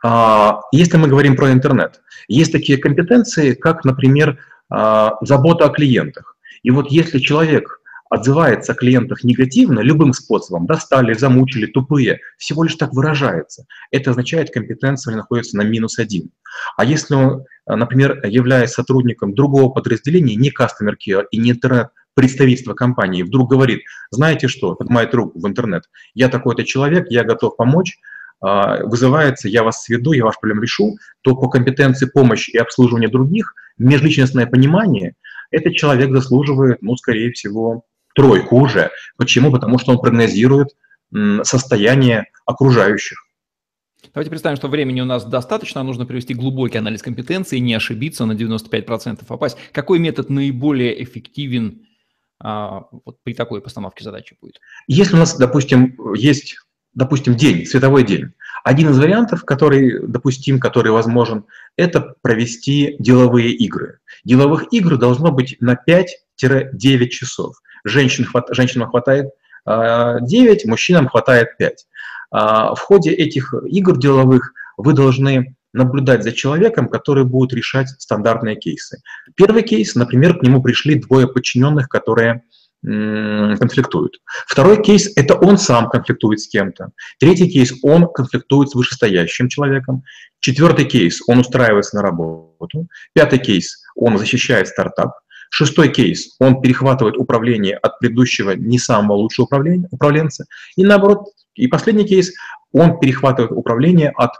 А, 0.03 0.61
если 0.73 0.97
мы 0.97 1.09
говорим 1.09 1.37
про 1.37 1.53
интернет, 1.53 2.01
есть 2.29 2.53
такие 2.53 2.79
компетенции, 2.79 3.55
как, 3.55 3.85
например, 3.85 4.39
а, 4.71 5.15
забота 5.23 5.67
о 5.67 5.71
клиентах. 5.71 6.37
И 6.63 6.71
вот 6.71 6.91
если 6.91 7.19
человек 7.19 7.81
отзывается 8.11 8.73
о 8.73 8.75
клиентах 8.75 9.25
негативно, 9.25 9.81
любым 9.81 10.13
способом, 10.13 10.67
достали, 10.67 11.15
замучили, 11.15 11.67
тупые, 11.67 12.21
всего 12.39 12.65
лишь 12.65 12.77
так 12.77 12.93
выражается, 12.93 13.67
это 13.91 14.11
означает, 14.11 14.53
компетенция 14.53 15.17
находится 15.17 15.57
на 15.57 15.63
минус 15.63 15.99
один. 15.99 16.31
А 16.77 16.85
если 16.85 17.15
он, 17.15 17.45
например, 17.67 18.21
являясь 18.25 18.73
сотрудником 18.73 19.35
другого 19.35 19.71
подразделения, 19.71 20.37
не 20.37 20.51
Customer 20.51 20.95
Care 20.95 21.25
и 21.31 21.39
не 21.39 21.51
интернет 21.51 21.89
представительство 22.15 22.75
компании, 22.75 23.23
вдруг 23.23 23.51
говорит, 23.51 23.83
знаете 24.11 24.49
что, 24.49 24.75
поднимает 24.75 25.13
руку 25.15 25.41
в 25.41 25.49
интернет, 25.49 25.85
я 26.15 26.29
такой-то 26.29 26.65
человек, 26.65 27.07
я 27.11 27.25
готов 27.25 27.57
помочь, 27.57 27.99
вызывается, 28.45 29.49
я 29.49 29.63
вас 29.63 29.83
сведу, 29.83 30.13
я 30.13 30.25
ваш 30.25 30.39
проблем 30.39 30.63
решу, 30.63 30.99
то 31.23 31.35
по 31.35 31.49
компетенции 31.49 32.07
помощи 32.07 32.51
и 32.51 32.59
обслуживания 32.59 33.09
других, 33.09 33.55
межличностное 33.79 34.47
понимание, 34.47 35.15
этот 35.51 35.75
человек 35.75 36.11
заслуживает, 36.13 36.83
ну, 36.83 36.97
скорее 36.97 37.33
всего, 37.33 37.85
тройку 38.15 38.57
уже. 38.57 38.91
Почему? 39.17 39.51
Потому 39.51 39.79
что 39.79 39.93
он 39.93 39.99
прогнозирует 39.99 40.69
состояние 41.43 42.27
окружающих. 42.45 43.19
Давайте 44.13 44.31
представим, 44.31 44.57
что 44.57 44.69
времени 44.69 45.01
у 45.01 45.05
нас 45.05 45.25
достаточно, 45.25 45.83
нужно 45.83 46.07
провести 46.07 46.35
глубокий 46.35 46.79
анализ 46.79 47.03
компетенции, 47.03 47.59
не 47.59 47.75
ошибиться 47.75 48.27
на 48.27 48.33
95% 48.33 49.25
попасть. 49.27 49.57
Какой 49.73 49.99
метод 49.99 50.31
наиболее 50.31 51.03
эффективен 51.03 51.87
а, 52.39 52.85
вот 53.05 53.17
при 53.25 53.35
такой 53.35 53.61
постановке 53.61 54.05
задачи 54.05 54.37
будет? 54.41 54.61
Если 54.87 55.17
у 55.17 55.19
нас, 55.19 55.37
допустим, 55.37 55.97
есть 56.15 56.59
допустим, 56.95 57.35
день, 57.35 57.67
световой 57.67 58.05
день. 58.05 58.33
Один 58.63 58.91
из 58.91 58.99
вариантов, 58.99 59.45
который 59.45 60.07
допустим, 60.07 60.59
который 60.59 60.93
возможен, 60.93 61.45
это 61.77 62.15
провести 62.23 62.97
деловые 62.99 63.51
игры. 63.53 63.99
Деловых 64.25 64.73
игр 64.73 64.97
должно 64.97 65.33
быть 65.33 65.57
на 65.61 65.77
5-9 65.77 67.09
часов. 67.09 67.57
Женщин, 67.85 68.27
женщинам 68.51 68.89
хватает 68.89 69.27
9, 69.67 69.67
а, 69.67 70.69
мужчинам 70.69 71.09
хватает 71.09 71.57
5. 71.59 71.87
А, 72.31 72.75
в 72.75 72.81
ходе 72.81 73.11
этих 73.11 73.53
игр 73.67 73.99
деловых 73.99 74.53
вы 74.77 74.93
должны 74.93 75.57
наблюдать 75.73 76.23
за 76.23 76.33
человеком, 76.33 76.89
который 76.89 77.25
будет 77.25 77.53
решать 77.53 77.89
стандартные 77.99 78.57
кейсы. 78.57 79.03
Первый 79.35 79.63
кейс, 79.63 79.95
например, 79.95 80.39
к 80.39 80.43
нему 80.43 80.63
пришли 80.63 80.95
двое 80.95 81.27
подчиненных, 81.27 81.89
которые 81.89 82.45
конфликтуют. 82.85 84.19
Второй 84.47 84.83
кейс– 84.83 85.11
это 85.17 85.35
он 85.35 85.59
сам 85.59 85.89
конфликтует 85.89 86.41
с 86.41 86.49
кем-то. 86.49 86.91
Третий 87.19 87.49
кейс– 87.49 87.73
он 87.83 88.09
конфликтует 88.13 88.71
с 88.71 88.75
вышестоящим 88.75 89.49
человеком. 89.49 90.03
Четвертый 90.41 90.85
кейс– 90.85 91.21
он 91.27 91.39
устраивается 91.39 91.97
на 91.97 92.03
работу. 92.03 92.87
Пятый 93.15 93.39
кейс– 93.39 93.83
он 93.97 94.19
защищает 94.19 94.69
стартап. 94.69 95.13
Шестой 95.51 95.89
кейс– 95.89 96.37
он 96.41 96.61
перехватывает 96.61 97.17
управление 97.17 97.77
от 97.77 97.99
предыдущего 97.99 98.51
не 98.51 98.79
самого 98.79 99.17
лучшего 99.17 99.47
управленца. 99.91 100.45
И 100.77 100.85
наоборот, 100.85 101.29
и 101.55 101.67
последний 101.67 102.07
кейс– 102.07 102.33
он 102.75 102.99
перехватывает 102.99 103.53
управление 103.53 104.11
от 104.11 104.33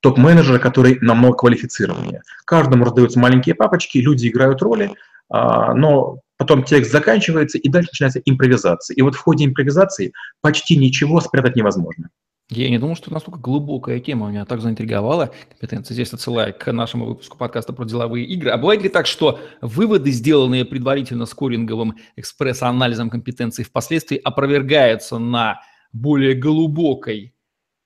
топ-менеджера, 0.00 0.58
который 0.58 0.98
намного 1.00 1.36
квалифицированнее. 1.36 2.22
Каждому 2.46 2.84
раздаются 2.84 3.18
маленькие 3.18 3.54
папочки, 3.54 3.98
люди 3.98 4.28
играют 4.28 4.62
роли, 4.62 4.94
а, 5.28 5.74
но 5.74 6.20
потом 6.36 6.64
текст 6.64 6.92
заканчивается, 6.92 7.58
и 7.58 7.68
дальше 7.68 7.90
начинается 7.92 8.20
импровизация. 8.24 8.94
И 8.94 9.02
вот 9.02 9.14
в 9.14 9.18
ходе 9.18 9.44
импровизации 9.44 10.12
почти 10.40 10.76
ничего 10.76 11.20
спрятать 11.20 11.56
невозможно. 11.56 12.10
Я 12.50 12.68
не 12.68 12.78
думал, 12.78 12.94
что 12.94 13.10
настолько 13.10 13.38
глубокая 13.38 14.00
тема 14.00 14.28
меня 14.28 14.44
так 14.44 14.60
заинтриговала. 14.60 15.32
Компетенция 15.48 15.94
здесь 15.94 16.12
отсылаю 16.12 16.52
к 16.52 16.70
нашему 16.72 17.06
выпуску 17.06 17.38
подкаста 17.38 17.72
про 17.72 17.86
деловые 17.86 18.26
игры. 18.26 18.50
А 18.50 18.58
бывает 18.58 18.82
ли 18.82 18.90
так, 18.90 19.06
что 19.06 19.40
выводы, 19.62 20.10
сделанные 20.10 20.66
предварительно 20.66 21.24
скоринговым 21.24 21.96
экспресс-анализом 22.16 23.08
компетенций, 23.08 23.64
впоследствии 23.64 24.20
опровергаются 24.22 25.18
на 25.18 25.62
более 25.92 26.34
глубокой 26.34 27.34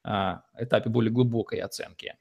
а, 0.02 0.42
этапе, 0.58 0.90
более 0.90 1.12
глубокой 1.12 1.60
оценки? 1.60 2.14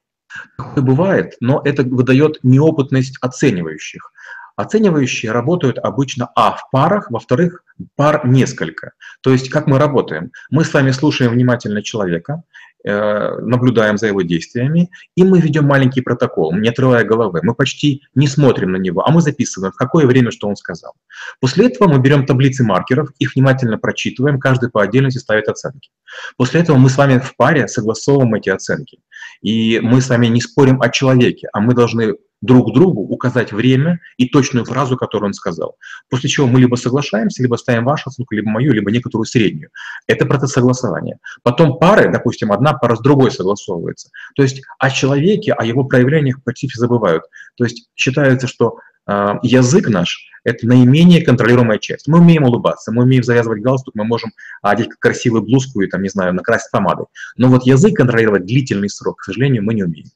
Такое 0.57 0.83
бывает, 0.83 1.37
но 1.39 1.61
это 1.65 1.81
выдает 1.81 2.37
неопытность 2.43 3.17
оценивающих. 3.19 4.11
Оценивающие 4.57 5.31
работают 5.31 5.77
обычно, 5.77 6.31
а, 6.35 6.53
в 6.53 6.71
парах, 6.71 7.11
во-вторых, 7.11 7.63
пар 7.95 8.25
несколько. 8.25 8.93
То 9.21 9.31
есть 9.31 9.49
как 9.49 9.67
мы 9.67 9.77
работаем? 9.77 10.31
Мы 10.49 10.65
с 10.65 10.73
вами 10.73 10.89
слушаем 10.89 11.31
внимательно 11.31 11.83
человека, 11.83 12.41
э, 12.83 13.39
наблюдаем 13.39 13.99
за 13.99 14.07
его 14.07 14.23
действиями, 14.23 14.89
и 15.15 15.23
мы 15.23 15.39
ведем 15.41 15.65
маленький 15.65 16.01
протокол, 16.01 16.55
не 16.55 16.69
отрывая 16.69 17.03
головы. 17.03 17.41
Мы 17.43 17.53
почти 17.53 18.01
не 18.15 18.27
смотрим 18.27 18.71
на 18.71 18.77
него, 18.77 19.05
а 19.05 19.11
мы 19.11 19.21
записываем, 19.21 19.73
в 19.73 19.75
какое 19.75 20.07
время 20.07 20.31
что 20.31 20.47
он 20.47 20.55
сказал. 20.55 20.93
После 21.39 21.67
этого 21.67 21.87
мы 21.87 21.99
берем 21.99 22.25
таблицы 22.25 22.63
маркеров, 22.63 23.09
их 23.19 23.35
внимательно 23.35 23.77
прочитываем, 23.77 24.39
каждый 24.39 24.71
по 24.71 24.81
отдельности 24.81 25.19
ставит 25.19 25.49
оценки. 25.49 25.91
После 26.35 26.61
этого 26.61 26.77
мы 26.77 26.89
с 26.89 26.97
вами 26.97 27.19
в 27.19 27.35
паре 27.35 27.67
согласовываем 27.67 28.33
эти 28.33 28.49
оценки. 28.49 28.97
И 29.43 29.79
мы 29.81 30.01
с 30.01 30.09
вами 30.09 30.25
не 30.27 30.41
спорим 30.41 30.81
о 30.81 30.89
человеке, 30.89 31.47
а 31.53 31.59
мы 31.59 31.75
должны 31.75 32.15
друг 32.41 32.73
другу 32.73 33.01
указать 33.01 33.51
время 33.51 33.99
и 34.17 34.27
точную 34.27 34.65
фразу, 34.65 34.95
которую 34.95 35.29
он 35.29 35.33
сказал. 35.33 35.75
После 36.09 36.29
чего 36.29 36.47
мы 36.47 36.59
либо 36.59 36.75
соглашаемся, 36.75 37.41
либо 37.41 37.55
ставим 37.55 37.85
вашу 37.85 38.09
оценку, 38.09 38.35
либо 38.35 38.49
мою, 38.49 38.73
либо 38.73 38.91
некоторую 38.91 39.25
среднюю. 39.25 39.69
Это 40.07 40.25
процесс 40.25 40.51
согласования. 40.51 41.19
Потом 41.43 41.79
пары, 41.79 42.11
допустим, 42.11 42.51
одна 42.51 42.73
пара 42.73 42.95
с 42.95 43.01
другой 43.01 43.31
согласовывается. 43.31 44.09
То 44.35 44.43
есть 44.43 44.61
о 44.79 44.89
человеке, 44.89 45.53
о 45.53 45.65
его 45.65 45.83
проявлениях 45.83 46.43
практически 46.43 46.79
забывают. 46.79 47.23
То 47.55 47.63
есть 47.63 47.89
считается, 47.95 48.47
что 48.47 48.79
э, 49.07 49.33
язык 49.41 49.89
наш– 49.89 50.29
это 50.43 50.67
наименее 50.67 51.25
контролируемая 51.25 51.79
часть. 51.79 52.07
Мы 52.07 52.19
умеем 52.19 52.43
улыбаться, 52.43 52.91
мы 52.91 53.03
умеем 53.03 53.23
завязывать 53.23 53.61
галстук, 53.61 53.95
мы 53.95 54.05
можем 54.05 54.31
одеть 54.61 54.89
красивую 54.99 55.41
блузку 55.41 55.81
и, 55.81 55.87
там, 55.87 56.03
не 56.03 56.09
знаю, 56.09 56.33
накрасить 56.33 56.71
помадой. 56.71 57.07
Но 57.35 57.49
вот 57.49 57.63
язык 57.65 57.95
контролировать 57.95 58.45
длительный 58.45 58.89
срок, 58.89 59.19
к 59.19 59.23
сожалению, 59.23 59.63
мы 59.63 59.73
не 59.73 59.83
умеем. 59.83 60.07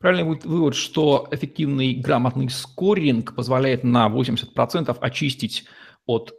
Правильный 0.00 0.24
будет 0.24 0.46
вывод, 0.46 0.74
что 0.74 1.28
эффективный 1.30 1.94
грамотный 1.94 2.48
скоринг 2.48 3.34
позволяет 3.34 3.84
на 3.84 4.08
80% 4.08 4.96
очистить 4.98 5.66
от 6.06 6.32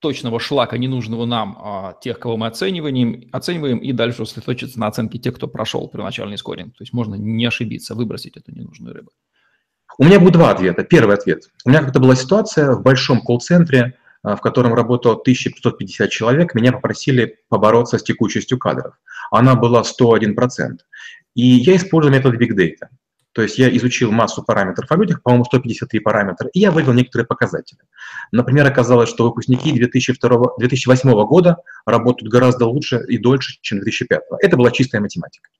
точного 0.00 0.40
шлака, 0.40 0.76
ненужного 0.76 1.26
нам, 1.26 1.56
а, 1.60 1.96
тех, 2.02 2.18
кого 2.18 2.36
мы 2.36 2.48
оцениваем, 2.48 3.28
оцениваем, 3.30 3.78
и 3.78 3.92
дальше 3.92 4.26
сосредоточиться 4.26 4.80
на 4.80 4.88
оценке 4.88 5.18
тех, 5.18 5.36
кто 5.36 5.46
прошел 5.46 5.88
первоначальный 5.88 6.36
скоринг. 6.36 6.76
То 6.76 6.82
есть 6.82 6.92
можно 6.92 7.14
не 7.14 7.46
ошибиться, 7.46 7.94
выбросить 7.94 8.36
эту 8.36 8.52
ненужную 8.52 8.94
рыбу. 8.94 9.12
У 9.98 10.04
меня 10.04 10.18
будет 10.18 10.32
два 10.32 10.50
ответа. 10.50 10.82
Первый 10.82 11.14
ответ. 11.14 11.44
У 11.64 11.70
меня 11.70 11.82
как-то 11.82 12.00
была 12.00 12.16
ситуация 12.16 12.72
в 12.72 12.82
большом 12.82 13.20
колл-центре, 13.20 13.96
а, 14.24 14.34
в 14.34 14.40
котором 14.40 14.74
работало 14.74 15.14
1550 15.14 16.10
человек, 16.10 16.56
меня 16.56 16.72
попросили 16.72 17.38
побороться 17.48 17.98
с 17.98 18.02
текучестью 18.02 18.58
кадров. 18.58 18.94
Она 19.30 19.54
была 19.54 19.84
101%. 19.84 20.78
И 21.36 21.46
я 21.46 21.76
использую 21.76 22.12
метод 22.12 22.34
Big 22.40 22.56
Data. 22.56 22.88
То 23.32 23.42
есть 23.42 23.58
я 23.58 23.68
изучил 23.76 24.10
массу 24.10 24.42
параметров 24.42 24.90
о 24.90 24.96
людях, 24.96 25.22
по-моему, 25.22 25.44
153 25.44 26.00
параметра, 26.00 26.48
и 26.54 26.60
я 26.60 26.70
вывел 26.70 26.94
некоторые 26.94 27.26
показатели. 27.26 27.80
Например, 28.32 28.66
оказалось, 28.66 29.10
что 29.10 29.24
выпускники 29.24 29.70
2002, 29.72 30.56
2008 30.58 31.10
года 31.26 31.58
работают 31.84 32.32
гораздо 32.32 32.64
лучше 32.64 33.04
и 33.06 33.18
дольше, 33.18 33.58
чем 33.60 33.80
2005. 33.80 34.22
Это 34.40 34.56
была 34.56 34.70
чистая 34.70 35.02
математика. 35.02 35.50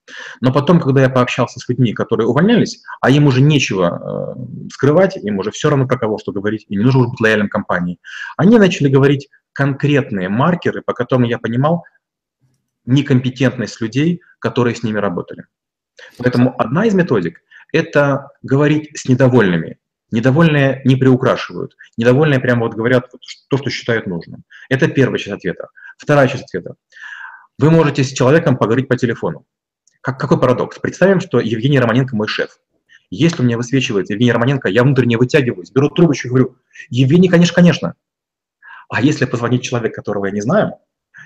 Но 0.41 0.55
потом, 0.55 0.81
когда 0.81 1.03
я 1.03 1.11
пообщался 1.11 1.61
с 1.61 1.69
людьми, 1.69 1.93
которые 1.93 2.27
увольнялись, 2.27 2.83
а 3.03 3.11
им 3.11 3.27
уже 3.27 3.43
нечего 3.43 4.35
э, 4.39 4.69
скрывать, 4.73 5.19
им 5.19 5.39
уже 5.39 5.51
все 5.51 5.69
равно 5.69 5.87
про 5.87 5.99
кого 5.99 6.17
что 6.17 6.33
говорить, 6.33 6.65
и 6.71 6.77
не 6.77 6.83
нужно 6.83 7.01
уже 7.01 7.11
быть 7.11 7.21
лояльным 7.21 7.51
компании, 7.51 7.99
они 8.39 8.59
начали 8.59 8.89
говорить 8.89 9.29
конкретные 9.53 10.31
маркеры, 10.31 10.81
по 10.81 10.95
которым 10.95 11.25
я 11.25 11.37
понимал 11.37 11.85
некомпетентность 12.87 13.83
людей, 13.83 14.23
которые 14.39 14.75
с 14.75 14.83
ними 14.83 14.99
работали. 14.99 15.45
Поэтому 16.19 16.55
одна 16.61 16.87
из 16.87 16.95
методик– 16.95 17.43
это 17.73 18.31
говорить 18.43 18.91
с 18.99 19.09
недовольными. 19.09 19.79
Недовольные 20.11 20.83
не 20.85 20.97
приукрашивают. 20.97 21.77
Недовольные 21.97 22.39
прямо 22.39 22.67
вот 22.67 22.75
говорят 22.75 23.11
то, 23.49 23.57
что 23.57 23.71
считают 23.71 24.07
нужным. 24.07 24.45
Это 24.69 24.89
первая 24.89 25.19
часть 25.19 25.37
ответа. 25.37 25.69
Вторая 25.99 26.29
часть 26.29 26.45
ответа. 26.45 26.77
Вы 27.59 27.71
можете 27.71 28.05
с 28.05 28.13
человеком 28.13 28.57
поговорить 28.57 28.89
по 28.89 28.97
телефону. 28.97 29.47
Как, 30.01 30.21
какой 30.21 30.39
парадокс? 30.39 30.79
Представим, 30.79 31.21
что 31.21 31.41
Евгений 31.41 31.81
Романенко 31.81 32.15
мой 32.15 32.29
шеф. 32.29 32.61
Если 33.11 33.43
у 33.43 33.45
меня 33.45 33.57
высвечивается 33.57 34.13
Евгений 34.13 34.33
Романенко, 34.33 34.69
я 34.69 34.83
внутренне 34.83 35.17
вытягиваюсь, 35.17 35.71
беру 35.71 35.89
трубочку 35.91 36.29
и 36.29 36.31
говорю, 36.31 36.57
Евгений, 36.91 37.29
конечно, 37.29 37.55
конечно. 37.55 37.95
А 38.89 39.01
если 39.01 39.25
позвонить 39.25 39.63
человек, 39.63 39.95
которого 39.95 40.27
я 40.27 40.33
не 40.33 40.41
знаю, 40.41 40.75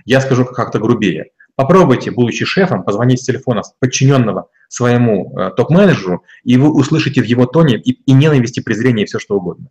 я 0.04 0.20
скажу 0.20 0.44
как-то 0.44 0.78
грубее. 0.78 1.30
Попробуйте, 1.56 2.10
будучи 2.10 2.44
шефом, 2.44 2.84
позвонить 2.84 3.20
с 3.20 3.24
телефона 3.24 3.62
подчиненного 3.80 4.48
своему 4.68 5.36
э, 5.36 5.50
топ-менеджеру, 5.56 6.24
и 6.44 6.56
вы 6.56 6.72
услышите 6.72 7.20
в 7.20 7.24
его 7.24 7.44
тоне 7.44 7.76
и, 7.76 7.92
и 7.92 8.12
ненависть, 8.12 8.56
и 8.56 8.62
презрение, 8.62 9.04
и 9.04 9.06
все 9.06 9.18
что 9.18 9.36
угодно. 9.36 9.68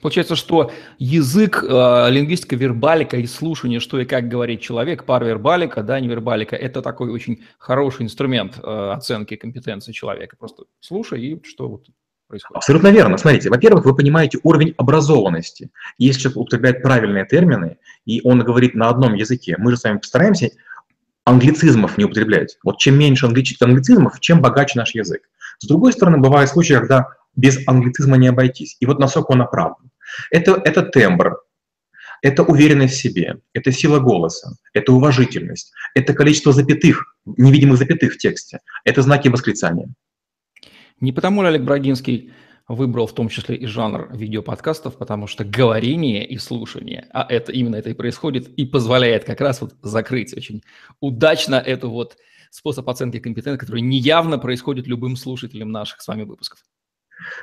Получается, 0.00 0.36
что 0.36 0.70
язык, 0.98 1.64
э, 1.66 2.10
лингвистика, 2.10 2.56
вербалика 2.56 3.16
и 3.16 3.26
слушание, 3.26 3.80
что 3.80 4.00
и 4.00 4.04
как 4.04 4.28
говорит 4.28 4.60
человек, 4.60 5.04
пар 5.04 5.24
вербалика, 5.24 5.82
да, 5.82 6.00
невербалика, 6.00 6.56
это 6.56 6.82
такой 6.82 7.10
очень 7.10 7.44
хороший 7.58 8.02
инструмент 8.02 8.58
э, 8.62 8.90
оценки 8.92 9.36
компетенции 9.36 9.92
человека. 9.92 10.36
Просто 10.38 10.64
слушай 10.80 11.20
и 11.20 11.42
что 11.44 11.68
вот 11.68 11.86
происходит. 12.30 12.56
Абсолютно 12.56 12.88
верно. 12.88 13.18
Смотрите, 13.18 13.50
во-первых, 13.50 13.84
вы 13.84 13.94
понимаете 13.94 14.38
уровень 14.42 14.74
образованности. 14.78 15.70
Если 15.98 16.22
человек 16.22 16.38
употребляет 16.38 16.82
правильные 16.82 17.26
термины, 17.26 17.76
и 18.06 18.20
он 18.24 18.42
говорит 18.42 18.74
на 18.74 18.88
одном 18.88 19.14
языке, 19.14 19.56
мы 19.58 19.72
же 19.72 19.76
с 19.76 19.84
вами 19.84 19.98
постараемся 19.98 20.50
англицизмов 21.24 21.98
не 21.98 22.04
употреблять. 22.04 22.56
Вот 22.64 22.78
чем 22.78 22.98
меньше 22.98 23.26
англицизмов, 23.26 24.20
чем 24.20 24.40
богаче 24.40 24.78
наш 24.78 24.94
язык. 24.94 25.22
С 25.58 25.66
другой 25.66 25.92
стороны, 25.92 26.18
бывают 26.18 26.50
случаи, 26.50 26.74
когда 26.74 27.08
без 27.36 27.58
англицизма 27.68 28.16
не 28.16 28.28
обойтись. 28.28 28.76
И 28.80 28.86
вот 28.86 28.98
насколько 28.98 29.32
он 29.32 29.42
оправдан. 29.42 29.90
Это, 30.30 30.60
это 30.64 30.82
тембр, 30.82 31.36
это 32.22 32.42
уверенность 32.42 32.94
в 32.94 33.00
себе, 33.00 33.36
это 33.52 33.70
сила 33.70 34.00
голоса, 34.00 34.56
это 34.72 34.92
уважительность, 34.92 35.72
это 35.94 36.14
количество 36.14 36.52
запятых, 36.52 37.16
невидимых 37.24 37.78
запятых 37.78 38.14
в 38.14 38.18
тексте, 38.18 38.58
это 38.84 39.02
знаки 39.02 39.28
восклицания. 39.28 39.88
Не 41.00 41.12
потому 41.12 41.42
ли 41.42 41.48
Олег 41.48 41.62
Брагинский 41.62 42.32
выбрал 42.68 43.06
в 43.06 43.14
том 43.14 43.28
числе 43.28 43.56
и 43.56 43.66
жанр 43.66 44.10
видеоподкастов, 44.14 44.96
потому 44.96 45.26
что 45.26 45.44
говорение 45.44 46.24
и 46.24 46.38
слушание, 46.38 47.08
а 47.12 47.26
это 47.28 47.50
именно 47.50 47.76
это 47.76 47.90
и 47.90 47.94
происходит, 47.94 48.48
и 48.48 48.64
позволяет 48.64 49.24
как 49.24 49.40
раз 49.40 49.60
вот 49.60 49.74
закрыть 49.82 50.36
очень 50.36 50.62
удачно 51.00 51.56
эту 51.56 51.90
вот 51.90 52.16
способ 52.50 52.88
оценки 52.88 53.18
компетенции, 53.18 53.58
который 53.58 53.80
неявно 53.80 54.38
происходит 54.38 54.86
любым 54.86 55.16
слушателям 55.16 55.72
наших 55.72 56.00
с 56.00 56.06
вами 56.06 56.22
выпусков. 56.22 56.60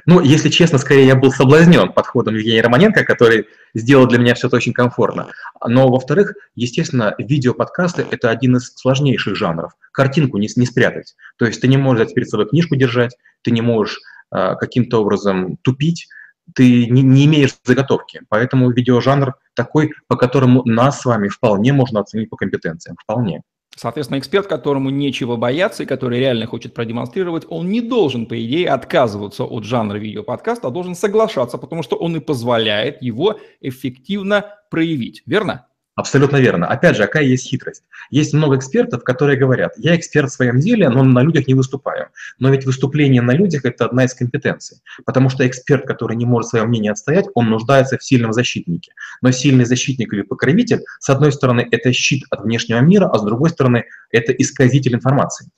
Ну, 0.05 0.21
если 0.21 0.49
честно, 0.49 0.77
скорее 0.77 1.07
я 1.07 1.15
был 1.15 1.31
соблазнен 1.31 1.91
подходом 1.91 2.35
Евгения 2.35 2.61
Романенко, 2.61 3.03
который 3.03 3.47
сделал 3.73 4.07
для 4.07 4.19
меня 4.19 4.35
все 4.35 4.47
это 4.47 4.57
очень 4.57 4.73
комфортно. 4.73 5.27
Но, 5.65 5.89
во-вторых, 5.89 6.35
естественно, 6.55 7.15
видеоподкасты– 7.17 8.05
это 8.11 8.29
один 8.29 8.57
из 8.57 8.73
сложнейших 8.75 9.35
жанров. 9.35 9.73
Картинку 9.91 10.37
не, 10.37 10.47
не 10.55 10.65
спрятать. 10.65 11.15
То 11.37 11.45
есть 11.45 11.61
ты 11.61 11.67
не 11.67 11.77
можешь 11.77 12.13
перед 12.13 12.29
собой 12.29 12.47
книжку 12.47 12.75
держать, 12.75 13.15
ты 13.41 13.51
не 13.51 13.61
можешь 13.61 13.99
э, 14.33 14.55
каким-то 14.55 15.01
образом 15.01 15.57
тупить, 15.61 16.07
ты 16.53 16.85
не, 16.87 17.01
не 17.01 17.25
имеешь 17.25 17.55
заготовки. 17.63 18.21
Поэтому 18.29 18.71
видеожанр 18.71 19.35
такой, 19.53 19.93
по 20.07 20.15
которому 20.15 20.63
нас 20.65 21.01
с 21.01 21.05
вами 21.05 21.27
вполне 21.27 21.73
можно 21.73 21.99
оценить 21.99 22.29
по 22.29 22.37
компетенциям. 22.37 22.95
Вполне. 23.01 23.41
Соответственно, 23.77 24.17
эксперт, 24.17 24.47
которому 24.47 24.89
нечего 24.89 25.35
бояться 25.35 25.83
и 25.83 25.85
который 25.85 26.19
реально 26.19 26.47
хочет 26.47 26.73
продемонстрировать, 26.73 27.45
он 27.47 27.69
не 27.69 27.79
должен, 27.79 28.25
по 28.25 28.33
идее, 28.43 28.69
отказываться 28.69 29.43
от 29.43 29.65
жанра 29.65 29.97
видеоподкаста, 29.97 30.67
а 30.67 30.71
должен 30.71 30.95
соглашаться, 30.95 31.59
потому 31.59 31.83
что 31.83 31.95
он 31.95 32.15
и 32.17 32.19
позволяет 32.19 33.03
его 33.03 33.39
эффективно 33.61 34.55
проявить. 34.71 35.21
Верно? 35.27 35.67
Абсолютно 35.97 36.37
верно. 36.37 36.67
Опять 36.67 36.95
же, 36.95 37.01
какая 37.07 37.23
есть 37.23 37.49
хитрость? 37.49 37.81
Есть 38.11 38.31
много 38.31 38.57
экспертов, 38.57 39.03
которые 39.03 39.35
говорят, 39.35 39.73
я 39.77 39.95
эксперт 39.95 40.29
в 40.29 40.33
своем 40.33 40.59
деле, 40.59 40.89
но 40.89 41.03
на 41.03 41.23
людях 41.23 41.47
не 41.47 41.55
выступаю. 41.55 42.09
Но 42.37 42.51
ведь 42.51 42.65
выступление 42.65 43.23
на 43.23 43.31
людях– 43.31 43.61
это 43.65 43.85
одна 43.85 44.05
из 44.05 44.13
компетенций. 44.13 44.77
Потому 45.05 45.29
что 45.29 45.47
эксперт, 45.47 45.87
который 45.87 46.15
не 46.15 46.27
может 46.27 46.51
свое 46.51 46.65
мнение 46.65 46.91
отстоять, 46.91 47.25
он 47.33 47.49
нуждается 47.49 47.97
в 47.97 48.03
сильном 48.03 48.31
защитнике. 48.31 48.91
Но 49.23 49.31
сильный 49.31 49.65
защитник 49.65 50.13
или 50.13 50.21
покровитель, 50.21 50.81
с 50.99 51.09
одной 51.09 51.31
стороны, 51.31 51.67
это 51.71 51.91
щит 51.91 52.25
от 52.29 52.41
внешнего 52.41 52.79
мира, 52.79 53.09
а 53.11 53.17
с 53.17 53.23
другой 53.23 53.49
стороны, 53.49 53.85
это 54.11 54.31
исказитель 54.33 54.93
информации. 54.93 55.49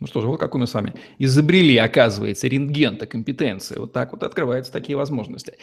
Ну 0.00 0.08
что 0.08 0.20
же, 0.20 0.26
вот 0.26 0.40
как 0.40 0.56
мы 0.56 0.66
с 0.66 0.74
вами 0.74 0.94
изобрели, 1.18 1.76
оказывается, 1.76 2.48
рентген-то 2.48 3.06
компетенции. 3.06 3.78
Вот 3.78 3.92
так 3.92 4.10
вот 4.10 4.24
открываются 4.24 4.72
такие 4.72 4.96
возможности. 4.96 5.54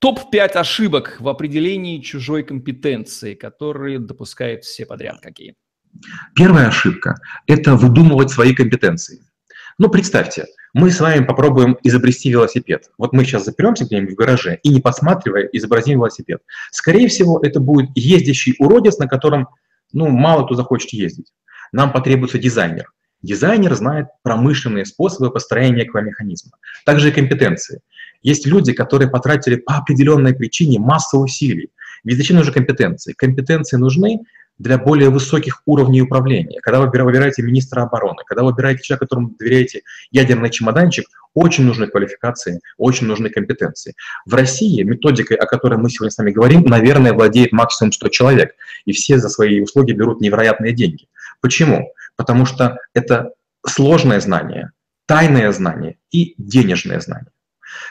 Топ-5 0.00 0.52
ошибок 0.52 1.16
в 1.20 1.28
определении 1.28 2.00
чужой 2.00 2.42
компетенции, 2.42 3.34
которые 3.34 3.98
допускают 3.98 4.64
все 4.64 4.86
подряд. 4.86 5.20
Какие? 5.20 5.56
Первая 6.34 6.68
ошибка– 6.68 7.16
это 7.46 7.74
выдумывать 7.74 8.30
свои 8.30 8.54
компетенции. 8.54 9.20
Ну, 9.76 9.90
представьте, 9.90 10.46
мы 10.72 10.90
с 10.90 11.00
вами 11.00 11.24
попробуем 11.24 11.76
изобрести 11.82 12.30
велосипед. 12.30 12.90
Вот 12.96 13.12
мы 13.12 13.24
сейчас 13.24 13.44
заперемся 13.44 13.84
где-нибудь 13.84 14.14
в 14.14 14.16
гараже 14.16 14.58
и, 14.62 14.70
не 14.70 14.80
посматривая, 14.80 15.48
изобразим 15.52 15.98
велосипед. 15.98 16.40
Скорее 16.70 17.08
всего, 17.08 17.38
это 17.42 17.60
будет 17.60 17.90
ездящий 17.94 18.54
уродец, 18.58 18.96
на 18.96 19.06
котором 19.06 19.48
ну, 19.92 20.08
мало 20.08 20.46
кто 20.46 20.54
захочет 20.54 20.94
ездить. 20.94 21.30
Нам 21.72 21.92
потребуется 21.92 22.38
дизайнер. 22.38 22.90
Дизайнер 23.22 23.74
знает 23.74 24.06
промышленные 24.22 24.86
способы 24.86 25.30
построения 25.30 25.84
этого. 25.84 26.52
Также 26.86 27.10
и 27.10 27.12
компетенции. 27.12 27.80
Есть 28.22 28.46
люди, 28.46 28.72
которые 28.72 29.10
потратили 29.10 29.56
по 29.56 29.76
определенной 29.76 30.34
причине 30.34 30.78
массу 30.78 31.18
усилий. 31.18 31.70
Ведь 32.04 32.16
зачем 32.16 32.36
нужны 32.36 32.52
компетенции? 32.52 33.12
Компетенции 33.12 33.76
нужны 33.76 34.20
для 34.60 34.76
более 34.76 35.08
высоких 35.08 35.62
уровней 35.64 36.02
управления. 36.02 36.60
Когда 36.60 36.80
вы 36.80 36.86
выбираете 36.86 37.42
министра 37.42 37.82
обороны, 37.82 38.18
когда 38.26 38.42
вы 38.42 38.50
выбираете 38.50 38.82
человека, 38.82 39.06
которому 39.06 39.34
доверяете 39.38 39.82
ядерный 40.10 40.50
чемоданчик, 40.50 41.06
очень 41.32 41.64
нужны 41.64 41.86
квалификации, 41.86 42.60
очень 42.76 43.06
нужны 43.06 43.30
компетенции. 43.30 43.94
В 44.26 44.34
России 44.34 44.82
методикой, 44.82 45.38
о 45.38 45.46
которой 45.46 45.78
мы 45.78 45.88
сегодня 45.88 46.10
с 46.10 46.18
вами 46.18 46.30
говорим, 46.30 46.64
наверное, 46.66 47.14
владеет 47.14 47.52
максимум 47.52 47.92
100 47.92 48.08
человек, 48.08 48.54
и 48.84 48.92
все 48.92 49.18
за 49.18 49.30
свои 49.30 49.62
услуги 49.62 49.92
берут 49.92 50.20
невероятные 50.20 50.74
деньги. 50.74 51.06
Почему? 51.40 51.94
Потому 52.16 52.44
что 52.44 52.76
это 52.92 53.32
сложное 53.66 54.20
знание, 54.20 54.72
тайное 55.06 55.50
знание 55.52 55.96
и 56.10 56.34
денежное 56.36 57.00
знание. 57.00 57.30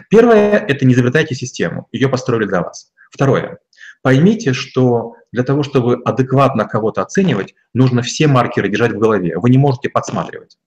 Первое– 0.10 0.58
это 0.68 0.86
не 0.86 0.94
изобретайте 0.94 1.36
систему, 1.36 1.88
ее 1.92 2.10
построили 2.10 2.46
для 2.46 2.62
вас. 2.62 2.92
Второе– 3.12 3.60
поймите, 4.02 4.54
что 4.54 5.16
для 5.32 5.44
того, 5.44 5.64
чтобы 5.64 6.02
адекватно 6.06 6.66
кого-то 6.66 7.02
оценивать, 7.02 7.56
нужно 7.74 8.02
все 8.02 8.28
маркеры 8.28 8.70
держать 8.70 8.94
в 8.94 9.00
голове, 9.00 9.38
вы 9.38 9.50
не 9.50 9.58
можете 9.58 9.90
подсматривать. 9.90 10.58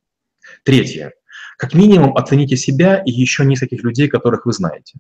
Третье– 0.65 1.13
как 1.59 1.75
минимум 1.75 2.17
оцените 2.17 2.57
себя 2.57 3.03
и 3.05 3.11
еще 3.11 3.45
нескольких 3.45 3.85
людей, 3.85 4.09
которых 4.09 4.47
вы 4.47 4.53
знаете. 4.53 4.99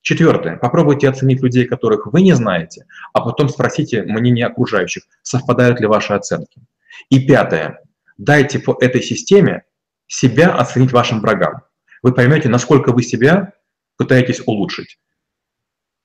Четвертое. 0.00 0.56
Попробуйте 0.56 1.08
оценить 1.08 1.40
людей, 1.42 1.64
которых 1.64 2.06
вы 2.06 2.22
не 2.22 2.32
знаете, 2.32 2.86
а 3.12 3.20
потом 3.20 3.48
спросите 3.48 4.02
мнение 4.02 4.46
окружающих, 4.46 5.04
совпадают 5.22 5.80
ли 5.80 5.86
ваши 5.86 6.12
оценки. 6.12 6.60
И 7.08 7.24
пятое. 7.24 7.78
Дайте 8.18 8.58
по 8.58 8.76
этой 8.80 9.00
системе 9.00 9.62
себя 10.08 10.52
оценить 10.56 10.92
вашим 10.92 11.20
врагам 11.20 11.62
вы 12.02 12.12
поймете, 12.12 12.48
насколько 12.48 12.92
вы 12.92 13.02
себя 13.02 13.52
пытаетесь 13.96 14.42
улучшить. 14.46 14.98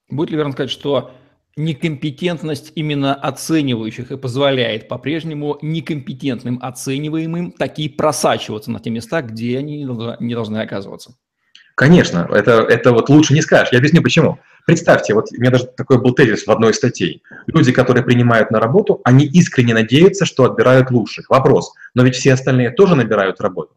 Будет 0.10 0.30
ли 0.30 0.38
верно 0.38 0.54
сказать, 0.54 0.72
что 0.72 1.12
некомпетентность 1.56 2.72
именно 2.76 3.16
оценивающих 3.16 4.12
и 4.12 4.18
позволяет 4.18 4.88
по-прежнему 4.88 5.58
некомпетентным 5.62 6.60
оцениваемым 6.62 7.52
такие 7.52 7.90
просачиваться 7.90 8.72
на 8.72 8.80
те 8.80 8.92
места, 8.92 9.22
где 9.22 9.58
они 9.58 9.84
не 9.84 10.34
должны 10.34 10.58
оказываться? 10.58 11.16
Конечно, 11.76 12.28
это, 12.32 12.62
это 12.62 12.92
вот 12.92 13.10
лучше 13.10 13.34
не 13.34 13.42
скажешь. 13.42 13.72
Я 13.72 13.80
объясню 13.80 14.02
почему. 14.02 14.40
Представьте, 14.66 15.14
вот 15.14 15.28
у 15.32 15.40
меня 15.40 15.52
даже 15.52 15.66
такой 15.66 16.02
был 16.02 16.14
тезис 16.14 16.46
в 16.46 16.52
одной 16.52 16.72
из 16.72 16.78
статей. 16.78 17.24
Люди, 17.46 17.72
которые 17.72 18.04
принимают 18.04 18.52
на 18.52 18.60
работу, 18.60 19.00
они 19.04 19.26
искренне 19.26 19.74
надеются, 19.74 20.26
что 20.26 20.44
отбирают 20.44 20.92
лучших. 20.92 21.30
Вопрос, 21.30 21.74
но 21.94 22.04
ведь 22.04 22.16
все 22.16 22.34
остальные 22.34 22.72
тоже 22.72 22.96
набирают 22.96 23.40
работу. 23.42 23.76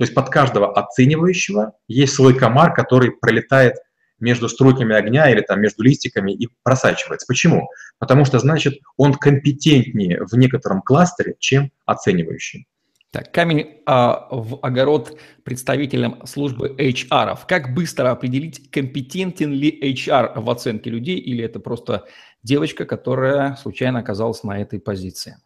То 0.00 0.04
есть 0.04 0.14
под 0.14 0.30
каждого 0.30 0.72
оценивающего 0.72 1.74
есть 1.86 2.14
свой 2.14 2.34
комар, 2.34 2.72
который 2.72 3.10
пролетает 3.10 3.74
между 4.18 4.48
струйками 4.48 4.96
огня 4.96 5.30
или 5.30 5.42
там 5.42 5.60
между 5.60 5.82
листиками 5.82 6.32
и 6.32 6.48
просачивается. 6.62 7.26
Почему? 7.28 7.68
Потому 7.98 8.24
что, 8.24 8.38
значит, 8.38 8.78
он 8.96 9.12
компетентнее 9.12 10.24
в 10.24 10.34
некотором 10.38 10.80
кластере, 10.80 11.34
чем 11.38 11.70
оценивающий. 11.84 12.66
Так, 13.10 13.30
камень 13.30 13.82
а, 13.84 14.26
в 14.30 14.60
огород 14.62 15.18
представителям 15.44 16.24
службы 16.24 16.74
HR. 16.78 17.38
Как 17.46 17.74
быстро 17.74 18.10
определить, 18.10 18.70
компетентен 18.70 19.52
ли 19.52 19.94
HR 19.94 20.40
в 20.40 20.48
оценке 20.48 20.88
людей, 20.88 21.18
или 21.18 21.44
это 21.44 21.60
просто 21.60 22.06
девочка, 22.42 22.86
которая 22.86 23.54
случайно 23.56 23.98
оказалась 23.98 24.44
на 24.44 24.62
этой 24.62 24.80
позиции? 24.80 25.36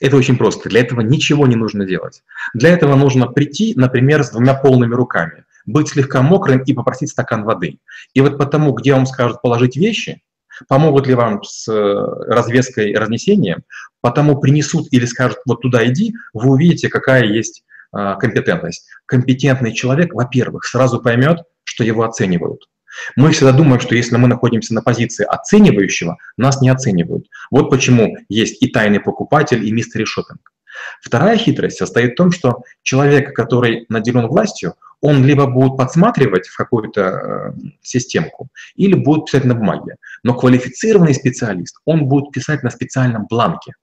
Это 0.00 0.16
очень 0.16 0.36
просто. 0.36 0.68
Для 0.68 0.80
этого 0.80 1.00
ничего 1.00 1.46
не 1.46 1.56
нужно 1.56 1.84
делать. 1.84 2.22
Для 2.54 2.70
этого 2.70 2.94
нужно 2.94 3.26
прийти, 3.26 3.74
например, 3.76 4.24
с 4.24 4.30
двумя 4.30 4.54
полными 4.54 4.94
руками, 4.94 5.44
быть 5.66 5.88
слегка 5.88 6.22
мокрым 6.22 6.62
и 6.62 6.72
попросить 6.72 7.10
стакан 7.10 7.44
воды. 7.44 7.78
И 8.14 8.20
вот 8.20 8.38
потому, 8.38 8.72
где 8.72 8.94
вам 8.94 9.06
скажут 9.06 9.42
положить 9.42 9.76
вещи, 9.76 10.22
помогут 10.68 11.06
ли 11.06 11.14
вам 11.14 11.42
с 11.42 11.68
э, 11.68 12.32
развеской 12.32 12.90
и 12.90 12.96
разнесением, 12.96 13.62
потому 14.00 14.40
принесут 14.40 14.88
или 14.90 15.04
скажут 15.06 15.38
вот 15.46 15.62
туда 15.62 15.86
иди, 15.86 16.14
вы 16.32 16.50
увидите, 16.50 16.88
какая 16.88 17.24
есть 17.24 17.64
а, 17.90 18.16
компетентность. 18.16 18.86
Компетентный 19.06 19.72
человек, 19.72 20.12
во-первых, 20.12 20.64
сразу 20.64 21.00
поймет, 21.00 21.40
что 21.64 21.84
его 21.84 22.04
оценивают. 22.04 22.68
Мы 23.16 23.32
всегда 23.32 23.52
думаем, 23.52 23.80
что 23.80 23.94
если 23.94 24.16
мы 24.16 24.28
находимся 24.28 24.74
на 24.74 24.82
позиции 24.82 25.24
оценивающего, 25.24 26.18
нас 26.36 26.60
не 26.60 26.68
оценивают. 26.68 27.26
Вот 27.50 27.70
почему 27.70 28.16
есть 28.28 28.62
и 28.62 28.68
тайный 28.68 29.00
покупатель, 29.00 29.66
и 29.66 29.72
мистери 29.72 30.04
шопинг. 30.04 30.52
Вторая 31.00 31.36
хитрость 31.36 31.78
состоит 31.78 32.12
в 32.12 32.16
том, 32.16 32.30
что 32.30 32.62
человек, 32.82 33.34
который 33.34 33.86
наделен 33.88 34.28
властью, 34.28 34.74
он 35.00 35.24
либо 35.24 35.46
будет 35.46 35.76
подсматривать 35.76 36.48
в 36.48 36.56
какую-то 36.56 37.00
э, 37.00 37.52
системку, 37.82 38.48
или 38.74 38.94
будет 38.94 39.26
писать 39.26 39.44
на 39.44 39.54
бумаге. 39.54 39.96
Но 40.22 40.34
квалифицированный 40.34 41.14
специалист, 41.14 41.76
он 41.84 42.06
будет 42.06 42.32
писать 42.32 42.62
на 42.62 42.70
специальном 42.70 43.26
бланке. 43.28 43.74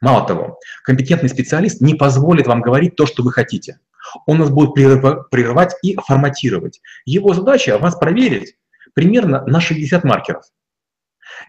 Мало 0.00 0.26
того, 0.26 0.58
компетентный 0.82 1.28
специалист 1.28 1.80
не 1.80 1.94
позволит 1.94 2.46
вам 2.46 2.62
говорить 2.62 2.96
то, 2.96 3.06
что 3.06 3.22
вы 3.22 3.32
хотите. 3.32 3.78
Он 4.26 4.38
нас 4.38 4.50
будет 4.50 4.74
прерывать 4.74 5.74
и 5.82 5.96
форматировать. 5.96 6.80
Его 7.04 7.34
задача 7.34 7.78
вас 7.78 7.96
проверить 7.96 8.56
примерно 8.94 9.44
на 9.46 9.60
60 9.60 10.04
маркеров. 10.04 10.44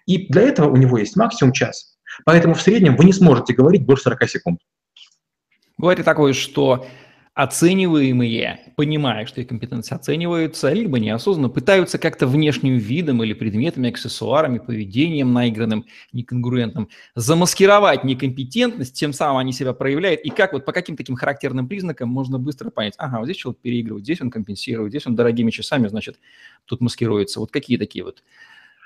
И 0.05 0.27
для 0.27 0.41
этого 0.41 0.69
у 0.69 0.75
него 0.75 0.97
есть 0.97 1.15
максимум 1.15 1.53
час. 1.53 1.97
Поэтому 2.25 2.55
в 2.55 2.61
среднем 2.61 2.95
вы 2.95 3.05
не 3.05 3.13
сможете 3.13 3.53
говорить 3.53 3.85
больше 3.85 4.03
40 4.03 4.29
секунд. 4.29 4.59
Бывает 5.77 5.99
и 5.99 6.03
такое, 6.03 6.33
что 6.33 6.87
оцениваемые, 7.37 8.73
понимая, 8.75 9.27
что 9.27 9.41
их 9.41 9.47
компетенции 9.47 9.93
оцениваются, 9.93 10.73
либо 10.73 10.97
неосознанно 10.97 11.49
пытаются 11.49 11.99
как-то 11.99 12.25
внешним 12.25 12.77
видом 12.77 13.23
или 13.23 13.33
предметами, 13.33 13.89
аксессуарами, 13.89 14.57
поведением 14.57 15.33
наигранным, 15.33 15.85
неконгруентным 16.13 16.89
замаскировать 17.13 18.03
некомпетентность, 18.03 18.95
тем 18.95 19.13
самым 19.13 19.37
они 19.37 19.53
себя 19.53 19.73
проявляют. 19.73 20.21
И 20.21 20.31
как 20.31 20.53
вот 20.53 20.65
по 20.65 20.71
каким 20.71 20.97
таким 20.97 21.15
характерным 21.15 21.67
признакам 21.67 22.09
можно 22.09 22.39
быстро 22.39 22.71
понять, 22.71 22.95
ага, 22.97 23.19
вот 23.19 23.25
здесь 23.25 23.37
человек 23.37 23.61
переигрывает, 23.61 24.03
здесь 24.03 24.19
он 24.19 24.31
компенсирует, 24.31 24.91
здесь 24.91 25.05
он 25.05 25.15
дорогими 25.15 25.51
часами, 25.51 25.87
значит, 25.89 26.19
тут 26.65 26.81
маскируется. 26.81 27.39
Вот 27.39 27.51
какие 27.51 27.77
такие 27.77 28.03
вот 28.03 28.23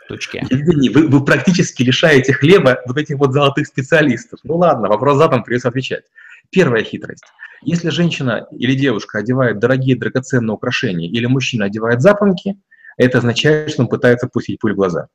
точки? 0.10 0.46
Евгений, 0.50 0.90
вы, 0.90 1.08
вы 1.08 1.24
практически 1.24 1.84
лишаете 1.84 2.34
хлеба 2.34 2.82
вот 2.86 2.98
этих 2.98 3.18
вот 3.18 3.32
золотых 3.32 3.66
специалистов. 3.66 4.42
Ну 4.44 4.58
ладно, 4.58 4.90
вопрос 4.90 5.18
задан, 5.20 5.42
придется 5.42 5.70
отвечать. 5.70 6.04
Первая 6.52 6.84
хитрость. 6.84 7.24
Если 7.64 7.90
женщина 7.90 8.48
или 8.52 8.76
девушка 8.76 9.20
одевает 9.20 9.60
дорогие 9.60 9.96
драгоценные 9.96 10.54
украшения 10.54 11.10
или 11.10 11.26
мужчина 11.26 11.66
одевает 11.66 12.02
запонки, 12.02 12.60
это 12.98 13.20
означает, 13.20 13.72
что 13.72 13.84
он 13.84 13.88
пытается 13.88 14.28
пустить 14.28 14.60
пуль 14.60 14.74
в 14.74 14.76
глаза. 14.76 15.08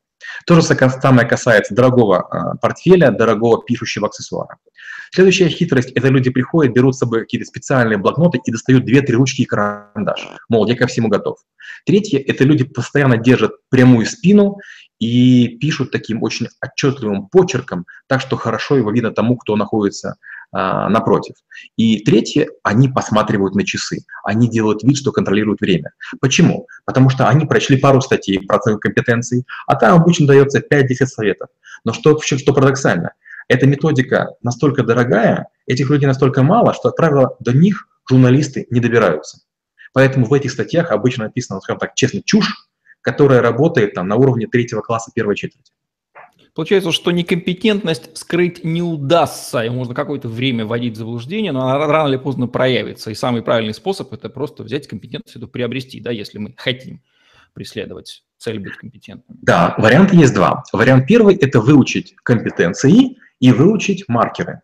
То 0.46 0.54
же 0.54 0.62
самое 0.62 1.28
касается 1.28 1.74
дорогого 1.74 2.20
а, 2.20 2.56
портфеля, 2.56 3.10
дорогого 3.10 3.62
пишущего 3.62 4.06
аксессуара. 4.06 4.56
Следующая 5.12 5.48
хитрость– 5.48 5.92
это 5.94 6.08
люди 6.08 6.30
приходят, 6.30 6.74
берут 6.74 6.94
с 6.94 6.98
собой 6.98 7.20
какие-то 7.20 7.46
специальные 7.46 7.98
блокноты 7.98 8.40
и 8.44 8.50
достают 8.50 8.84
две-три 8.84 9.14
ручки 9.14 9.42
и 9.42 9.44
карандаш. 9.44 10.26
Мол, 10.48 10.66
я 10.66 10.76
ко 10.76 10.86
всему 10.86 11.08
готов. 11.08 11.38
Третье– 11.84 12.18
это 12.26 12.44
люди 12.44 12.64
постоянно 12.64 13.18
держат 13.18 13.52
прямую 13.68 14.06
спину 14.06 14.56
и 14.98 15.58
пишут 15.60 15.90
таким 15.90 16.22
очень 16.22 16.48
отчетливым 16.60 17.28
почерком, 17.28 17.86
так 18.08 18.20
что 18.20 18.36
хорошо 18.36 18.76
его 18.76 18.90
видно 18.90 19.10
тому, 19.10 19.36
кто 19.36 19.56
находится 19.56 20.16
напротив. 20.52 21.34
И 21.76 22.02
третье, 22.04 22.48
они 22.62 22.88
посматривают 22.88 23.54
на 23.54 23.64
часы, 23.64 24.04
они 24.24 24.48
делают 24.48 24.82
вид, 24.82 24.96
что 24.96 25.12
контролируют 25.12 25.60
время. 25.60 25.92
Почему? 26.20 26.66
Потому 26.84 27.10
что 27.10 27.28
они 27.28 27.46
прочли 27.46 27.76
пару 27.76 28.00
статей 28.00 28.40
про 28.40 28.56
оценку 28.56 28.80
компетенций, 28.80 29.44
а 29.66 29.76
там 29.76 30.00
обычно 30.00 30.26
дается 30.26 30.60
5-10 30.60 31.06
советов. 31.06 31.48
Но 31.84 31.92
что, 31.92 32.18
что 32.20 32.52
парадоксально, 32.52 33.12
эта 33.48 33.66
методика 33.66 34.30
настолько 34.42 34.82
дорогая, 34.82 35.48
этих 35.66 35.90
людей 35.90 36.06
настолько 36.06 36.42
мало, 36.42 36.72
что, 36.74 36.90
как 36.90 36.96
правило, 36.96 37.36
до 37.40 37.52
них 37.52 37.88
журналисты 38.08 38.66
не 38.70 38.80
добираются. 38.80 39.40
Поэтому 39.92 40.26
в 40.26 40.32
этих 40.32 40.50
статьях 40.50 40.90
обычно 40.90 41.24
написано, 41.24 41.60
скажем 41.60 41.80
так, 41.80 41.94
честно, 41.94 42.20
чушь, 42.24 42.68
которая 43.00 43.40
работает 43.40 43.94
там, 43.94 44.08
на 44.08 44.16
уровне 44.16 44.46
третьего 44.46 44.80
класса 44.80 45.10
первой 45.14 45.36
четверти. 45.36 45.72
Получается, 46.56 46.90
что 46.90 47.10
некомпетентность 47.10 48.16
скрыть 48.16 48.64
не 48.64 48.80
удастся, 48.80 49.62
и 49.62 49.68
можно 49.68 49.94
какое-то 49.94 50.28
время 50.28 50.64
вводить 50.64 50.94
в 50.94 50.96
заблуждение, 50.96 51.52
но 51.52 51.68
она 51.68 51.86
рано 51.86 52.08
или 52.08 52.16
поздно 52.16 52.46
проявится. 52.48 53.10
И 53.10 53.14
самый 53.14 53.42
правильный 53.42 53.74
способ– 53.74 54.10
это 54.14 54.30
просто 54.30 54.62
взять 54.62 54.88
компетентность, 54.88 55.36
эту 55.36 55.48
приобрести, 55.48 56.00
да, 56.00 56.10
если 56.10 56.38
мы 56.38 56.54
хотим 56.56 57.02
преследовать 57.52 58.24
цель 58.38 58.58
быть 58.58 58.74
компетентным. 58.78 59.38
Да, 59.42 59.74
варианты 59.76 60.16
есть 60.16 60.32
два. 60.32 60.64
Вариант 60.72 61.06
первый– 61.06 61.36
это 61.36 61.60
выучить 61.60 62.16
компетенции 62.22 63.18
и 63.38 63.52
выучить 63.52 64.08
маркеры. 64.08 64.62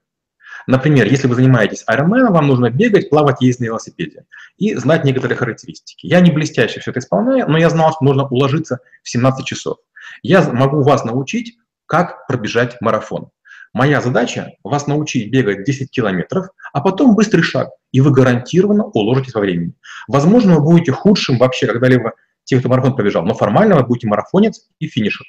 Например, 0.67 1.07
если 1.07 1.29
вы 1.29 1.35
занимаетесь 1.35 1.85
Ironman, 1.91 2.31
вам 2.31 2.47
нужно 2.47 2.71
бегать, 2.71 3.11
плавать, 3.11 3.43
ездить 3.43 3.61
на 3.61 3.65
велосипеде 3.67 4.25
и 4.57 4.75
знать 4.77 5.05
некоторые 5.05 5.37
характеристики. 5.37 6.07
Я 6.07 6.21
не 6.21 6.31
блестяще 6.31 6.81
все 6.81 6.91
это 6.91 7.01
исполняю, 7.01 7.51
но 7.51 7.59
я 7.59 7.69
знал, 7.69 7.93
что 7.93 8.03
нужно 8.05 8.27
уложиться 8.29 8.79
в 9.03 9.11
17 9.11 9.45
часов. 9.45 9.77
Я 10.23 10.43
могу 10.53 10.83
вас 10.83 11.05
научить, 11.05 11.59
как 11.93 12.27
пробежать 12.27 12.81
марафон. 12.81 13.29
Моя 13.75 14.01
задача– 14.01 14.53
вас 14.65 14.87
научить 14.87 15.31
бегать 15.31 15.65
10 15.65 15.91
километров, 15.91 16.47
а 16.73 16.81
потом 16.81 17.15
быстрый 17.15 17.43
шаг, 17.43 17.69
и 17.91 18.01
вы 18.01 18.13
гарантированно 18.13 18.85
уложитесь 18.85 19.35
во 19.35 19.43
времени. 19.43 19.75
Возможно, 20.09 20.55
вы 20.55 20.63
будете 20.63 20.93
худшим 20.93 21.37
вообще 21.37 21.67
когда-либо 21.67 22.15
тех, 22.45 22.61
кто 22.61 22.71
марафон 22.71 22.97
пробежал, 22.97 23.27
но 23.27 23.35
формально 23.35 23.77
вы 23.77 23.85
будете 23.85 24.07
марафонец 24.07 24.71
и 24.79 24.87
финишер. 24.87 25.27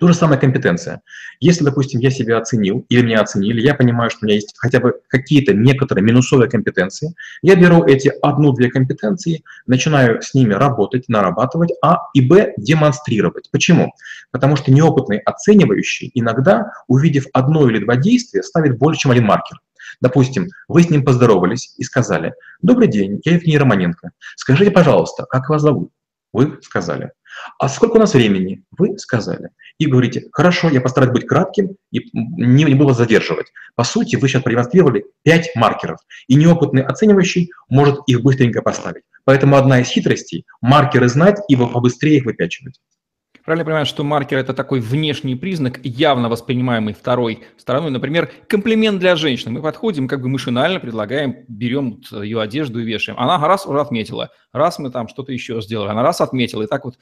То 0.00 0.08
же 0.08 0.14
самое 0.14 0.40
компетенция. 0.40 1.02
Если, 1.40 1.64
допустим, 1.64 2.00
я 2.00 2.10
себя 2.10 2.38
оценил 2.38 2.84
или 2.88 3.02
меня 3.02 3.20
оценили, 3.20 3.60
я 3.60 3.74
понимаю, 3.74 4.10
что 4.10 4.20
у 4.22 4.24
меня 4.26 4.34
есть 4.34 4.54
хотя 4.58 4.80
бы 4.80 5.00
какие-то 5.08 5.54
некоторые 5.54 6.04
минусовые 6.04 6.50
компетенции, 6.50 7.14
я 7.42 7.54
беру 7.54 7.84
эти 7.84 8.12
одну-две 8.22 8.70
компетенции, 8.70 9.42
начинаю 9.66 10.20
с 10.22 10.34
ними 10.34 10.54
работать, 10.54 11.08
нарабатывать, 11.08 11.72
а 11.82 11.98
и 12.14 12.20
б 12.20 12.54
демонстрировать. 12.56 13.50
Почему? 13.50 13.92
Потому 14.30 14.56
что 14.56 14.72
неопытный 14.72 15.18
оценивающий 15.18 16.10
иногда, 16.14 16.72
увидев 16.88 17.26
одно 17.32 17.68
или 17.68 17.78
два 17.78 17.96
действия, 17.96 18.42
ставит 18.42 18.78
больше, 18.78 19.02
чем 19.02 19.10
один 19.10 19.24
маркер. 19.24 19.60
Допустим, 20.00 20.48
вы 20.68 20.82
с 20.82 20.90
ним 20.90 21.04
поздоровались 21.04 21.74
и 21.78 21.84
сказали, 21.84 22.34
«Добрый 22.62 22.88
день, 22.88 23.20
я 23.24 23.34
Евгений 23.34 23.58
Романенко. 23.58 24.10
Скажите, 24.36 24.70
пожалуйста, 24.70 25.24
как 25.28 25.48
вас 25.48 25.62
зовут?» 25.62 25.90
Вы 26.32 26.58
сказали. 26.62 27.12
А 27.58 27.68
сколько 27.68 27.96
у 27.96 27.98
нас 28.00 28.14
времени? 28.14 28.64
Вы 28.76 28.98
сказали. 28.98 29.50
И 29.78 29.86
говорите, 29.86 30.28
хорошо, 30.32 30.68
я 30.70 30.80
постараюсь 30.80 31.12
быть 31.12 31.26
кратким 31.26 31.76
и 31.90 32.00
не, 32.12 32.64
не 32.64 32.74
буду 32.74 32.88
вас 32.88 32.96
задерживать. 32.96 33.52
По 33.74 33.84
сути, 33.84 34.16
вы 34.16 34.28
сейчас 34.28 34.42
продемонстрировали 34.42 35.04
5 35.22 35.56
маркеров, 35.56 35.98
и 36.28 36.34
неопытный 36.34 36.82
оценивающий 36.82 37.50
может 37.68 38.00
их 38.06 38.22
быстренько 38.22 38.62
поставить. 38.62 39.02
Поэтому 39.24 39.56
одна 39.56 39.80
из 39.80 39.88
хитростей– 39.88 40.44
маркеры 40.60 41.08
знать 41.08 41.40
и 41.48 41.56
побыстрее 41.56 42.18
их 42.18 42.24
выпячивать. 42.24 42.78
Правильно 43.44 43.66
понимаю, 43.66 43.84
что 43.84 44.04
маркер– 44.04 44.38
это 44.38 44.54
такой 44.54 44.80
внешний 44.80 45.34
признак, 45.36 45.78
явно 45.82 46.30
воспринимаемый 46.30 46.94
второй 46.94 47.42
стороной. 47.58 47.90
Например, 47.90 48.32
комплимент 48.48 49.00
для 49.00 49.16
женщины. 49.16 49.52
Мы 49.52 49.60
подходим, 49.60 50.08
как 50.08 50.22
бы 50.22 50.30
машинально 50.30 50.80
предлагаем, 50.80 51.44
берем 51.46 52.00
ее 52.10 52.40
одежду 52.40 52.80
и 52.80 52.84
вешаем. 52.84 53.18
Она 53.18 53.36
раз 53.46 53.66
уже 53.66 53.82
отметила, 53.82 54.30
раз 54.52 54.78
мы 54.78 54.90
там 54.90 55.08
что-то 55.08 55.32
еще 55.32 55.60
сделали, 55.60 55.90
она 55.90 56.02
раз 56.02 56.22
отметила. 56.22 56.62
И 56.62 56.66
так 56.66 56.86
вот 56.86 56.96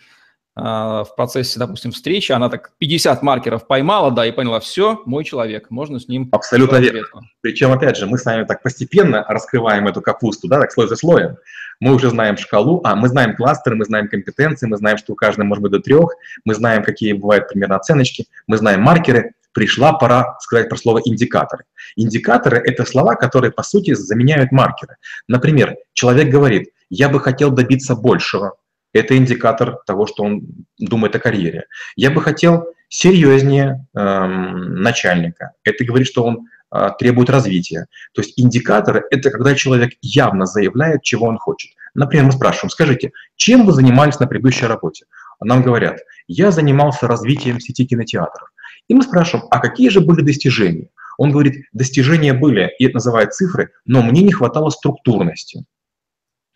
в 0.54 1.08
процессе, 1.16 1.58
допустим, 1.58 1.92
встречи, 1.92 2.30
она 2.30 2.50
так 2.50 2.72
50 2.78 3.22
маркеров 3.22 3.66
поймала, 3.66 4.10
да, 4.10 4.26
и 4.26 4.32
поняла, 4.32 4.60
все, 4.60 5.00
мой 5.06 5.24
человек, 5.24 5.70
можно 5.70 5.98
с 5.98 6.08
ним... 6.08 6.28
Абсолютно 6.30 6.76
верно. 6.76 7.22
Причем, 7.40 7.72
опять 7.72 7.96
же, 7.96 8.06
мы 8.06 8.18
с 8.18 8.24
вами 8.24 8.44
так 8.44 8.62
постепенно 8.62 9.24
раскрываем 9.28 9.88
эту 9.88 10.02
капусту, 10.02 10.48
да, 10.48 10.60
так 10.60 10.72
слой 10.72 10.88
за 10.88 10.96
слоем. 10.96 11.36
Мы 11.80 11.94
уже 11.94 12.10
знаем 12.10 12.36
шкалу, 12.36 12.82
а 12.84 12.94
мы 12.94 13.08
знаем 13.08 13.34
кластеры, 13.34 13.76
мы 13.76 13.86
знаем 13.86 14.08
компетенции, 14.08 14.66
мы 14.66 14.76
знаем, 14.76 14.98
что 14.98 15.14
у 15.14 15.16
каждого 15.16 15.46
может 15.46 15.62
быть 15.62 15.72
до 15.72 15.80
трех, 15.80 16.10
мы 16.44 16.54
знаем, 16.54 16.84
какие 16.84 17.14
бывают 17.14 17.48
примерно 17.48 17.76
оценочки, 17.76 18.26
мы 18.46 18.58
знаем 18.58 18.82
маркеры. 18.82 19.32
Пришла 19.54 19.92
пора 19.92 20.38
сказать 20.40 20.70
про 20.70 20.78
слово 20.78 21.00
индикаторы. 21.04 21.64
Индикаторы– 21.96 22.56
это 22.64 22.86
слова, 22.86 23.16
которые, 23.16 23.52
по 23.52 23.62
сути, 23.62 23.92
заменяют 23.92 24.50
маркеры. 24.50 24.96
Например, 25.28 25.76
человек 25.92 26.30
говорит, 26.30 26.70
я 26.88 27.10
бы 27.10 27.20
хотел 27.20 27.50
добиться 27.50 27.94
большего, 27.94 28.54
это 28.92 29.16
индикатор 29.16 29.78
того, 29.87 30.07
что 30.07 30.22
он 30.24 30.42
думает 30.78 31.16
о 31.16 31.18
карьере. 31.18 31.66
Я 31.96 32.11
бы 32.11 32.20
хотел 32.20 32.66
серьезнее 32.88 33.87
эм, 33.94 34.83
начальника. 34.83 35.52
Это 35.64 35.85
говорит, 35.85 36.07
что 36.07 36.24
он 36.24 36.46
э, 36.70 36.90
требует 36.98 37.31
развития. 37.31 37.87
То 38.14 38.20
есть 38.20 38.38
индикаторы– 38.38 39.05
это 39.11 39.31
когда 39.31 39.55
человек 39.55 39.92
явно 40.02 40.44
заявляет, 40.44 41.02
чего 41.02 41.26
он 41.26 41.38
хочет. 41.38 41.72
Например, 41.94 42.26
мы 42.26 42.33
спрашиваем, 42.33 42.70
скажите, 42.70 43.12
чем 43.37 43.64
вы 43.64 43.72
занимались 43.72 44.20
на 44.20 44.26
предыдущей 44.26 44.66
работе? 44.66 45.07
Нам 45.40 45.62
говорят, 45.62 46.00
я 46.28 46.50
занимался 46.50 47.09
развитием 47.09 47.61
сети 47.61 47.87
кинотеатров. 47.87 48.48
И 48.88 48.94
мы 48.94 49.02
спрашиваем, 49.02 49.46
а 49.50 49.59
какие 49.59 49.88
же 49.88 50.00
были 50.00 50.22
достижения? 50.22 50.88
Он 51.18 51.31
говорит, 51.31 51.64
достижения 51.72 52.33
были, 52.33 52.70
и 52.78 52.87
это 52.87 52.94
называют 52.94 53.35
цифры, 53.35 53.70
но 53.85 54.02
мне 54.02 54.22
не 54.22 54.33
хватало 54.33 54.70
структурности. 54.70 55.64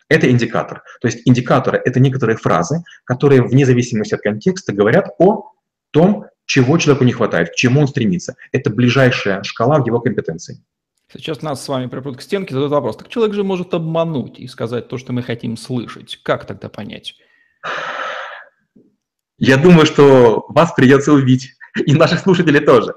Это 0.09 0.29
индикатор. 0.31 0.83
То 1.01 1.07
есть 1.07 1.21
индикаторы– 1.25 1.81
это 1.85 1.99
некоторые 1.99 2.37
фразы, 2.37 2.83
которые 3.03 3.41
вне 3.41 3.65
зависимости 3.65 4.13
от 4.15 4.21
контекста 4.21 4.73
говорят 4.73 5.09
о 5.19 5.51
том, 5.91 6.25
чего 6.45 6.77
человеку 6.77 7.03
не 7.03 7.11
хватает, 7.11 7.49
к 7.49 7.55
чему 7.55 7.81
он 7.81 7.87
стремится. 7.87 8.35
Это 8.53 8.69
ближайшая 8.69 9.43
шкала 9.43 9.79
в 9.79 9.85
его 9.85 9.99
компетенции. 9.99 10.63
Сейчас 11.11 11.41
нас 11.41 11.63
с 11.63 11.67
вами 11.67 11.87
припрут 11.87 12.17
к 12.17 12.21
стенке, 12.21 12.53
задают 12.53 12.71
вопрос. 12.71 12.97
Так 12.97 13.09
человек 13.09 13.33
же 13.33 13.43
может 13.43 13.73
обмануть 13.73 14.39
и 14.39 14.47
сказать 14.47 14.87
то, 14.87 14.97
что 14.97 15.13
мы 15.13 15.23
хотим 15.23 15.57
слышать. 15.57 16.19
Как 16.23 16.45
тогда 16.45 16.69
понять? 16.69 17.15
Я 19.37 19.57
думаю, 19.57 19.85
что 19.85 20.45
вас 20.49 20.73
придется 20.73 21.13
убить. 21.13 21.57
и 21.85 21.93
наших 21.93 22.19
слушателей 22.19 22.59
тоже. 22.59 22.95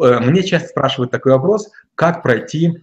Э, 0.00 0.20
мне 0.20 0.42
часто 0.42 0.68
спрашивают 0.68 1.10
такой 1.10 1.32
вопрос, 1.32 1.70
как 1.94 2.22
пройти 2.22 2.82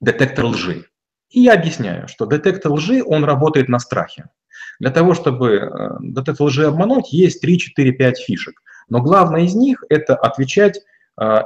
детектор 0.00 0.46
лжи. 0.46 0.86
И 1.30 1.40
я 1.42 1.54
объясняю, 1.54 2.08
что 2.08 2.26
детектор 2.26 2.72
лжи, 2.72 3.02
он 3.04 3.24
работает 3.24 3.68
на 3.68 3.78
страхе. 3.78 4.26
Для 4.80 4.90
того, 4.90 5.14
чтобы 5.14 5.50
э, 5.56 5.90
детектор 6.00 6.46
лжи 6.46 6.66
обмануть, 6.66 7.12
есть 7.12 7.40
3, 7.40 7.58
4, 7.58 7.92
5 7.92 8.18
фишек. 8.18 8.62
Но 8.88 9.00
главное 9.00 9.42
из 9.42 9.54
них– 9.54 9.84
это 9.88 10.16
отвечать, 10.16 10.80
э, 11.20 11.42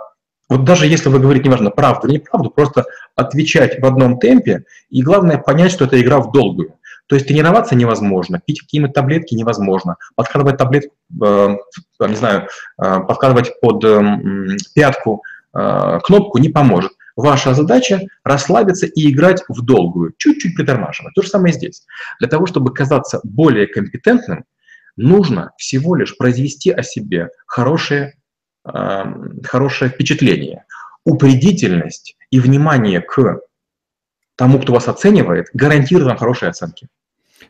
вот 0.48 0.64
даже 0.64 0.86
если 0.86 1.08
вы 1.08 1.18
говорите, 1.18 1.46
неважно, 1.46 1.70
правду 1.70 2.08
или 2.08 2.14
неправду, 2.14 2.50
просто 2.50 2.84
отвечать 3.14 3.80
в 3.80 3.84
одном 3.84 4.18
темпе, 4.18 4.64
и 4.88 5.02
главное 5.02 5.38
понять, 5.38 5.72
что 5.72 5.84
это 5.84 6.00
игра 6.00 6.20
в 6.20 6.32
долгую. 6.32 6.74
То 7.06 7.16
есть 7.16 7.28
тренироваться 7.28 7.74
невозможно, 7.74 8.40
пить 8.44 8.60
какие-нибудь 8.60 8.94
таблетки 8.94 9.34
невозможно, 9.34 9.96
подкладывать 10.14 10.56
таблетку, 10.56 10.94
э, 11.22 11.56
не 12.08 12.14
знаю, 12.14 12.48
э, 12.78 13.00
подкладывать 13.00 13.60
под 13.60 13.84
э, 13.84 14.18
пятку 14.74 15.22
э, 15.54 16.00
кнопку 16.02 16.38
не 16.38 16.48
поможет. 16.48 16.92
Ваша 17.16 17.54
задача 17.54 18.00
расслабиться 18.24 18.86
и 18.86 19.10
играть 19.10 19.44
в 19.48 19.62
долгую, 19.62 20.14
чуть-чуть 20.18 20.56
притормаживать. 20.56 21.14
То 21.14 21.22
же 21.22 21.28
самое 21.28 21.54
здесь. 21.54 21.86
Для 22.18 22.28
того, 22.28 22.46
чтобы 22.46 22.74
казаться 22.74 23.20
более 23.22 23.66
компетентным, 23.68 24.44
нужно 24.96 25.52
всего 25.56 25.94
лишь 25.94 26.16
произвести 26.16 26.70
о 26.70 26.82
себе 26.82 27.28
хорошее, 27.46 28.14
э, 28.64 29.04
хорошее 29.44 29.90
впечатление. 29.90 30.64
Упредительность 31.04 32.16
и 32.30 32.40
внимание 32.40 33.00
к 33.00 33.40
тому, 34.36 34.58
кто 34.58 34.72
вас 34.72 34.88
оценивает, 34.88 35.48
гарантирует 35.52 36.18
хорошие 36.18 36.50
оценки. 36.50 36.88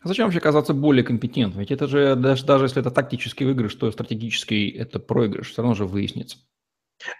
А 0.02 0.08
зачем 0.08 0.26
вообще 0.26 0.40
казаться 0.40 0.74
более 0.74 1.04
компетентным? 1.04 1.60
Ведь 1.60 1.70
это 1.70 1.86
же, 1.86 2.16
даже, 2.16 2.44
даже 2.44 2.66
если 2.66 2.80
это 2.80 2.90
тактический 2.90 3.46
выигрыш, 3.46 3.74
то 3.74 3.90
стратегический 3.90 4.68
это 4.68 4.98
проигрыш, 4.98 5.50
все 5.50 5.62
равно 5.62 5.74
же 5.74 5.86
выяснится. 5.86 6.38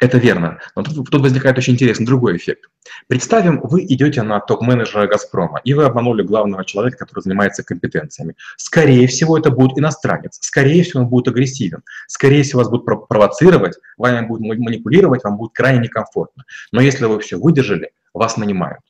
Это 0.01 0.19
верно. 0.19 0.59
Но 0.77 0.83
тут, 0.83 1.11
тут 1.11 1.21
возникает 1.21 1.59
очень 1.59 1.75
интересный 1.75 2.07
другой 2.07 2.37
эффект. 2.37 2.69
Представим, 3.07 3.61
вы 3.63 3.85
идете 3.85 4.23
на 4.23 4.41
топ-менеджера 4.41 5.07
«Газпрома», 5.07 5.61
и 5.65 5.75
вы 5.75 5.85
обманули 5.85 6.23
главного 6.23 6.65
человека, 6.65 6.99
который 6.99 7.23
занимается 7.23 7.63
компетенциями. 7.63 8.35
Скорее 8.57 9.07
всего, 9.07 9.39
это 9.39 9.51
будет 9.51 9.79
иностранец. 9.79 10.39
Скорее 10.41 10.83
всего, 10.83 11.03
он 11.03 11.09
будет 11.09 11.29
агрессивен. 11.29 11.83
Скорее 12.07 12.43
всего, 12.43 12.61
вас 12.61 12.71
будут 12.71 12.87
провоцировать, 13.09 13.77
вами 13.97 14.27
будут 14.27 14.59
манипулировать, 14.59 15.25
вам 15.25 15.37
будет 15.37 15.53
крайне 15.53 15.81
некомфортно. 15.81 16.45
Но 16.73 16.81
если 16.81 17.07
вы 17.07 17.21
все 17.21 17.37
выдержали, 17.37 17.91
вас 18.13 18.37
нанимают. 18.37 18.81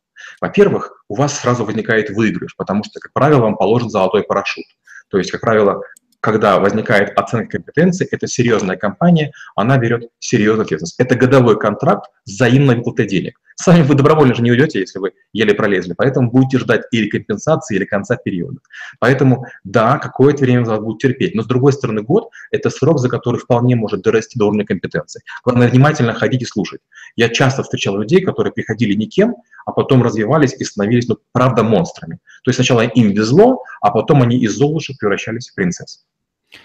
Во-первых, 0.40 1.04
у 1.09 1.16
вас 1.16 1.38
сразу 1.40 1.64
возникает 1.64 2.11
выигрыш, 2.11 2.57
потому 2.57 2.85
что, 2.85 3.00
как 3.00 3.12
правило, 3.12 3.40
вам 3.40 3.57
положен 3.57 3.90
золотой 3.90 4.22
парашют. 4.22 4.64
То 5.09 5.18
есть, 5.18 5.30
как 5.30 5.40
правило, 5.40 5.83
когда 6.25 6.59
возникает 6.59 7.13
оценка 7.19 7.59
компетенции, 7.59 8.09
это 8.11 8.27
серьезная 8.27 8.77
компания, 8.77 9.33
она 9.57 9.77
берет 9.77 10.09
серьезную 10.21 10.63
ответственность. 10.63 10.99
Это 10.99 11.17
годовой 11.17 11.59
контракт 11.59 12.11
с 12.25 12.33
взаимной 12.33 12.77
выплатой 12.77 13.07
денег. 13.07 13.39
Сами 13.57 13.83
вы 13.83 13.95
добровольно 13.95 14.35
же 14.35 14.43
не 14.43 14.51
уйдете, 14.51 14.81
если 14.81 14.99
вы 14.99 15.13
еле 15.35 15.55
пролезли, 15.55 15.93
поэтому 15.93 16.31
будете 16.31 16.59
ждать 16.59 16.85
или 16.93 17.11
компенсации, 17.11 17.77
или 17.77 17.85
конца 17.85 18.17
периода. 18.17 18.59
Поэтому, 19.01 19.45
да, 19.65 19.99
какое-то 19.99 20.45
время 20.45 20.65
вас 20.65 20.81
будет 20.81 20.99
терпеть, 20.99 21.35
но 21.35 21.43
с 21.43 21.47
другой 21.47 21.75
стороны, 21.75 22.01
год– 22.01 22.31
это 22.51 22.71
срок, 22.71 23.01
за 23.01 23.11
который 23.11 23.39
вполне 23.39 23.77
может 23.77 24.01
дорасти 24.01 24.39
до 24.39 24.47
уровня 24.47 24.65
компетенции. 24.65 25.21
Главное, 25.45 25.69
внимательно 25.69 26.15
ходить 26.15 26.41
и 26.41 26.47
слушать. 26.47 26.81
Я 27.17 27.29
часто 27.29 27.63
встречал 27.63 27.99
людей, 27.99 28.23
которые 28.23 28.55
приходили 28.55 28.95
никем, 28.95 29.37
а 29.67 29.73
потом 29.73 30.03
развивались 30.03 30.55
и 30.55 30.65
становились, 30.65 31.07
ну, 31.07 31.19
правда, 31.33 31.63
монстрами. 31.63 32.15
То 32.45 32.49
есть 32.49 32.57
сначала 32.57 32.81
им 32.81 33.11
везло, 33.11 33.63
а 33.83 33.91
потом 33.91 34.23
они 34.23 34.39
из 34.39 34.57
золушек 34.57 34.99
превращались 34.99 35.51
в 35.51 35.55
принцесс. 35.55 36.07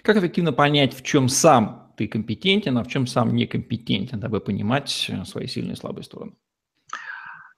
Как 0.02 0.17
эффективно 0.17 0.54
понять, 0.54 0.97
в 0.97 1.04
чем 1.04 1.30
сам 1.30 1.91
ты 1.97 2.08
компетентен, 2.08 2.78
а 2.78 2.84
в 2.84 2.88
чем 2.88 3.08
сам 3.08 3.36
некомпетентен, 3.36 4.19
дабы 4.19 4.39
понимать 4.39 5.08
э, 5.10 5.25
свои 5.25 5.47
сильные 5.47 5.73
и 5.73 5.78
слабые 5.78 6.04
стороны? 6.04 6.34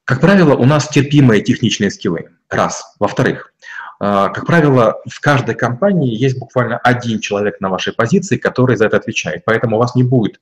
Как 0.04 0.20
правило, 0.20 0.56
у 0.56 0.66
нас 0.66 0.90
терпимые 0.90 1.42
техничные 1.42 1.92
скиллы. 1.92 2.32
Раз. 2.50 2.96
Во-вторых, 3.00 3.54
э, 4.02 4.30
как 4.34 4.46
правило, 4.46 5.00
в 5.08 5.20
каждой 5.22 5.56
компании 5.56 6.16
есть 6.16 6.40
буквально 6.40 6.78
один 6.80 7.20
человек 7.20 7.62
на 7.62 7.70
вашей 7.70 7.94
позиции, 7.94 8.38
который 8.38 8.76
за 8.76 8.88
это 8.88 8.98
отвечает. 8.98 9.44
Поэтому 9.46 9.78
у 9.78 9.80
вас 9.80 9.96
не 9.96 10.04
будет 10.04 10.36
э, 10.36 10.40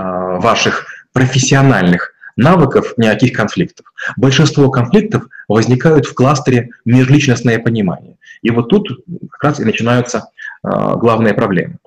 ваших 0.00 0.86
профессиональных 1.12 2.14
навыков 2.36 2.94
никаких 2.96 3.36
конфликтов. 3.36 3.86
Большинство 4.16 4.70
конфликтов 4.70 5.24
возникают 5.48 6.06
в 6.06 6.14
кластере 6.14 6.70
межличностное 6.84 7.58
понимание. 7.58 8.16
И 8.42 8.50
вот 8.50 8.68
тут 8.68 8.88
как 9.30 9.44
раз 9.44 9.60
и 9.60 9.64
начинаются 9.64 10.30
главные 10.62 11.34
проблемы. 11.34 11.78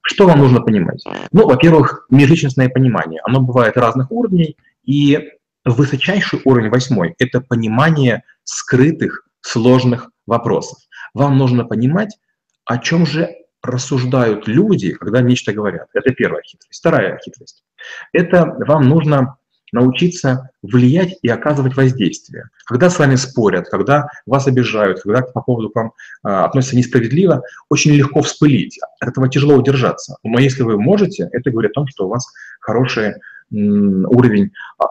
Что 0.00 0.26
вам 0.26 0.40
нужно 0.40 0.60
понимать? 0.60 1.04
Ну, 1.30 1.46
во-первых, 1.46 2.06
межличностное 2.10 2.68
понимание. 2.68 3.20
Оно 3.24 3.40
бывает 3.40 3.76
разных 3.76 4.10
уровней, 4.10 4.56
и 4.84 5.30
высочайший 5.64 6.40
уровень, 6.44 6.70
восьмой, 6.70 7.14
это 7.18 7.40
понимание 7.40 8.24
скрытых, 8.44 9.28
сложных 9.40 10.10
вопросов. 10.26 10.78
Вам 11.14 11.38
нужно 11.38 11.64
понимать, 11.64 12.18
о 12.64 12.78
чем 12.78 13.06
же 13.06 13.30
рассуждают 13.62 14.48
люди, 14.48 14.92
когда 14.92 15.20
нечто 15.20 15.52
говорят. 15.52 15.88
Это 15.94 16.10
первая 16.10 16.42
хитрость. 16.42 16.80
Вторая 16.80 17.18
хитрость. 17.18 17.64
Это 18.12 18.56
вам 18.66 18.88
нужно 18.88 19.36
научиться 19.72 20.50
влиять 20.62 21.18
и 21.22 21.28
оказывать 21.28 21.76
воздействие. 21.76 22.50
Когда 22.66 22.90
с 22.90 22.98
вами 22.98 23.16
спорят, 23.16 23.68
когда 23.68 24.08
вас 24.26 24.46
обижают, 24.46 25.02
когда 25.02 25.22
по 25.22 25.40
поводу 25.40 25.70
к 25.70 25.74
вам 25.74 25.92
э, 26.24 26.28
относятся 26.28 26.76
несправедливо, 26.76 27.42
очень 27.68 27.92
легко 27.92 28.22
вспылить. 28.22 28.78
От 29.00 29.08
этого 29.08 29.28
тяжело 29.28 29.54
удержаться. 29.54 30.16
Но 30.22 30.38
если 30.38 30.62
вы 30.62 30.80
можете, 30.80 31.28
это 31.32 31.50
говорит 31.50 31.72
о 31.72 31.74
том, 31.74 31.88
что 31.88 32.06
у 32.06 32.08
вас 32.08 32.26
хороший 32.60 33.14
м, 33.52 34.04
уровень 34.06 34.50
э, 34.80 34.84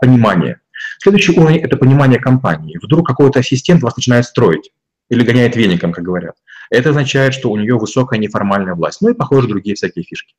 понимания. 0.00 0.60
Следующий 0.98 1.38
уровень– 1.38 1.58
это 1.62 1.76
понимание 1.76 2.18
компании. 2.18 2.78
Вдруг 2.82 3.06
какой-то 3.06 3.40
ассистент 3.40 3.82
вас 3.82 3.96
начинает 3.96 4.24
строить 4.24 4.72
или 5.08 5.24
гоняет 5.24 5.56
веником, 5.56 5.92
как 5.92 6.04
говорят. 6.04 6.34
Это 6.70 6.90
означает, 6.90 7.34
что 7.34 7.50
у 7.50 7.56
нее 7.56 7.76
высокая 7.76 8.18
неформальная 8.18 8.74
власть. 8.74 9.00
Ну 9.02 9.10
и, 9.10 9.14
похоже, 9.14 9.48
другие 9.48 9.74
всякие 9.74 10.04
фишки. 10.04 10.34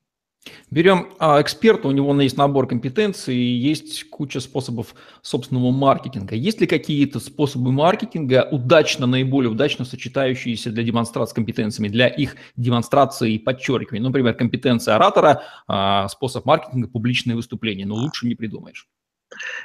Берем 0.72 1.10
а, 1.20 1.40
эксперта, 1.42 1.88
у 1.88 1.92
него 1.92 2.20
есть 2.20 2.38
набор 2.38 2.68
компетенций, 2.68 3.36
есть 3.36 4.10
куча 4.10 4.40
способов 4.40 4.96
собственного 5.22 5.72
маркетинга. 5.72 6.34
Есть 6.34 6.60
ли 6.62 6.68
какие-то 6.68 7.20
способы 7.20 7.72
маркетинга, 7.72 8.48
удачно, 8.52 9.06
наиболее 9.06 9.52
удачно 9.52 9.86
сочетающиеся 9.86 10.72
для 10.72 10.84
демонстрации 10.84 11.36
компетенциями, 11.36 11.90
для 11.90 12.08
их 12.08 12.38
демонстрации 12.56 13.34
и 13.34 13.40
подчеркивания? 13.40 14.02
Например, 14.02 14.34
компетенция 14.34 14.96
оратора, 14.96 15.44
а, 15.68 16.08
способ 16.08 16.46
маркетинга, 16.46 16.88
публичное 16.88 17.36
выступление. 17.36 17.86
Но 17.86 17.96
лучше 17.96 18.26
не 18.26 18.34
придумаешь. 18.34 18.88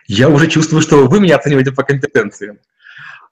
Я 0.07 0.29
уже 0.29 0.49
чувствую, 0.49 0.83
что 0.83 1.07
вы 1.07 1.21
меня 1.21 1.37
оцениваете 1.37 1.73
по 1.73 1.85
компетенциям. 1.85 2.59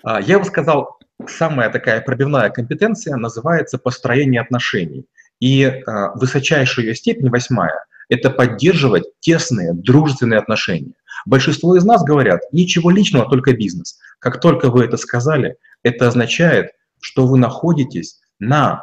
А, 0.02 0.20
я 0.20 0.38
бы 0.38 0.44
сказал, 0.46 0.98
самая 1.26 1.70
такая 1.70 2.00
пробивная 2.00 2.50
компетенция 2.50 3.16
называется 3.16 3.78
построение 3.78 4.40
отношений. 4.40 5.06
И 5.44 5.62
э, 5.62 5.82
высочайшая 6.14 6.86
ее 6.86 6.94
степень, 6.94 7.28
восьмая, 7.28 7.84
это 8.08 8.30
поддерживать 8.30 9.04
тесные, 9.20 9.74
дружественные 9.74 10.38
отношения. 10.38 10.94
Большинство 11.26 11.76
из 11.76 11.84
нас 11.84 12.02
говорят, 12.02 12.40
ничего 12.50 12.90
личного, 12.90 13.28
только 13.28 13.52
бизнес. 13.52 13.98
Как 14.20 14.40
только 14.40 14.70
вы 14.70 14.86
это 14.86 14.96
сказали, 14.96 15.56
это 15.82 16.08
означает, 16.08 16.70
что 16.98 17.26
вы 17.26 17.36
находитесь 17.36 18.22
на 18.38 18.80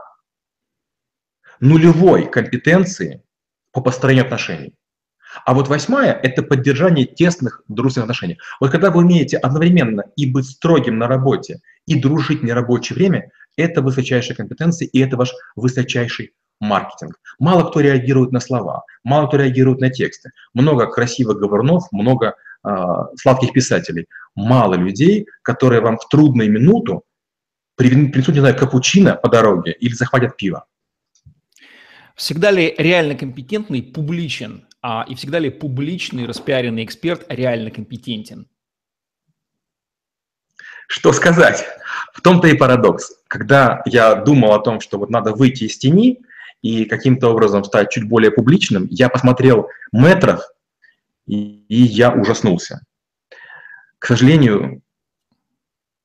нулевой 1.59 2.29
компетенции 2.29 3.23
по 3.71 3.81
построению 3.81 4.25
отношений. 4.25 4.75
А 5.45 5.55
вот 5.55 5.67
восьмая– 5.67 6.13
это 6.23 6.43
поддержание 6.43 7.07
тесных 7.07 7.63
дружественных 7.69 8.11
отношений. 8.11 8.37
Вот 8.59 8.69
когда 8.69 8.91
вы 8.91 8.99
умеете 8.99 9.37
одновременно 9.37 10.03
и 10.15 10.31
быть 10.31 10.45
строгим 10.45 10.99
на 10.99 11.07
работе, 11.07 11.61
и 11.87 11.99
дружить 11.99 12.41
в 12.41 12.43
нерабочее 12.43 12.95
время, 12.95 13.31
это 13.57 13.81
высочайшая 13.81 14.37
компетенция, 14.37 14.87
и 14.87 14.99
это 14.99 15.17
ваш 15.17 15.31
высочайший 15.55 16.33
маркетинг. 16.61 17.19
Мало 17.39 17.69
кто 17.69 17.81
реагирует 17.81 18.31
на 18.31 18.39
слова, 18.39 18.85
мало 19.03 19.27
кто 19.27 19.37
реагирует 19.37 19.81
на 19.81 19.89
тексты. 19.89 20.31
Много 20.53 20.87
красивых 20.87 21.37
говорнов, 21.37 21.91
много 21.91 22.35
э, 22.63 22.69
сладких 23.17 23.51
писателей. 23.51 24.07
Мало 24.35 24.75
людей, 24.75 25.27
которые 25.41 25.81
вам 25.81 25.97
в 25.97 26.07
трудную 26.07 26.49
минуту 26.49 27.03
принесут, 27.75 28.35
не 28.35 28.39
знаю, 28.39 28.55
капучино 28.55 29.15
по 29.15 29.29
дороге 29.29 29.73
или 29.73 29.93
захватят 29.93 30.37
пиво. 30.37 30.65
Всегда 32.15 32.51
ли 32.51 32.75
реально 32.77 33.15
компетентный 33.15 33.81
публичен, 33.81 34.67
а, 34.81 35.05
и 35.07 35.15
всегда 35.15 35.39
ли 35.39 35.49
публичный 35.49 36.25
распиаренный 36.25 36.83
эксперт 36.83 37.25
реально 37.29 37.71
компетентен? 37.71 38.47
Что 40.87 41.13
сказать? 41.13 41.65
В 42.13 42.21
том-то 42.21 42.47
и 42.47 42.53
парадокс. 42.53 43.13
Когда 43.27 43.81
я 43.85 44.13
думал 44.15 44.53
о 44.53 44.59
том, 44.59 44.81
что 44.81 44.99
вот 44.99 45.09
надо 45.09 45.31
выйти 45.31 45.63
из 45.63 45.77
тени, 45.77 46.19
и 46.61 46.85
каким-то 46.85 47.29
образом 47.29 47.63
стать 47.63 47.89
чуть 47.91 48.07
более 48.07 48.31
публичным, 48.31 48.87
я 48.89 49.09
посмотрел 49.09 49.67
метров, 49.91 50.41
и, 51.25 51.65
и 51.67 51.81
я 51.81 52.11
ужаснулся. 52.11 52.81
К 53.99 54.07
сожалению, 54.07 54.81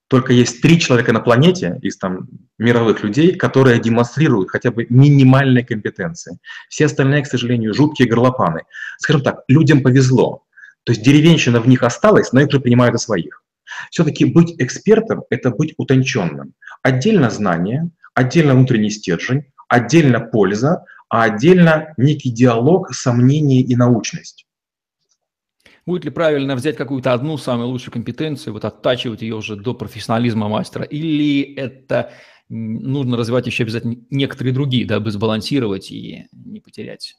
только 0.09 0.33
есть 0.33 0.63
три 0.63 0.79
человека 0.79 1.13
на 1.13 1.21
планете 1.21 1.79
из 1.83 1.97
там 1.99 2.29
мировых 2.59 3.03
людей, 3.03 3.35
которые 3.35 3.81
демонстрируют 3.81 4.51
хотя 4.51 4.71
бы 4.71 4.87
минимальные 4.89 5.65
компетенции. 5.65 6.39
Все 6.69 6.87
остальные, 6.87 7.23
к 7.23 7.27
сожалению, 7.27 7.75
жуткие 7.75 8.09
горлопаны. 8.09 8.63
Скажем 8.99 9.23
так, 9.23 9.41
людям 9.49 9.83
повезло. 9.83 10.45
То 10.85 10.93
есть 10.93 11.03
деревенщина 11.03 11.61
в 11.61 11.67
них 11.67 11.83
осталась, 11.83 12.33
но 12.33 12.41
их 12.41 12.53
же 12.53 12.61
принимают 12.61 12.95
за 12.95 13.05
своих. 13.05 13.43
Все-таки 13.91 14.25
быть 14.25 14.55
экспертом– 14.59 15.25
это 15.31 15.51
быть 15.51 15.75
утонченным. 15.77 16.55
Отдельно 16.83 17.29
знание, 17.31 17.91
отдельно 18.15 18.55
внутренний 18.55 18.91
стержень, 18.91 19.47
отдельно 19.69 20.21
польза, 20.21 20.85
а 21.09 21.25
отдельно 21.25 21.95
некий 21.97 22.31
диалог, 22.31 22.93
сомнение 22.93 23.63
и 23.63 23.77
научность. 23.77 24.47
Будет 25.87 26.05
ли 26.05 26.11
правильно 26.11 26.57
взять 26.57 26.77
какую-то 26.77 27.13
одну 27.13 27.39
самую 27.39 27.69
лучшую 27.69 27.93
компетенцию, 27.93 28.53
вот 28.55 28.65
оттачивать 28.65 29.23
ее 29.23 29.37
уже 29.37 29.55
до 29.55 29.73
профессионализма 29.73 30.49
мастера, 30.49 30.83
или 30.83 31.55
это 31.55 32.13
нужно 32.49 33.17
развивать 33.17 33.47
еще 33.47 33.63
обязательно 33.63 33.97
некоторые 34.11 34.53
другие, 34.53 34.85
дабы 34.85 35.11
сбалансировать 35.13 35.93
и 35.93 36.27
не 36.33 36.61
потерять? 36.61 37.15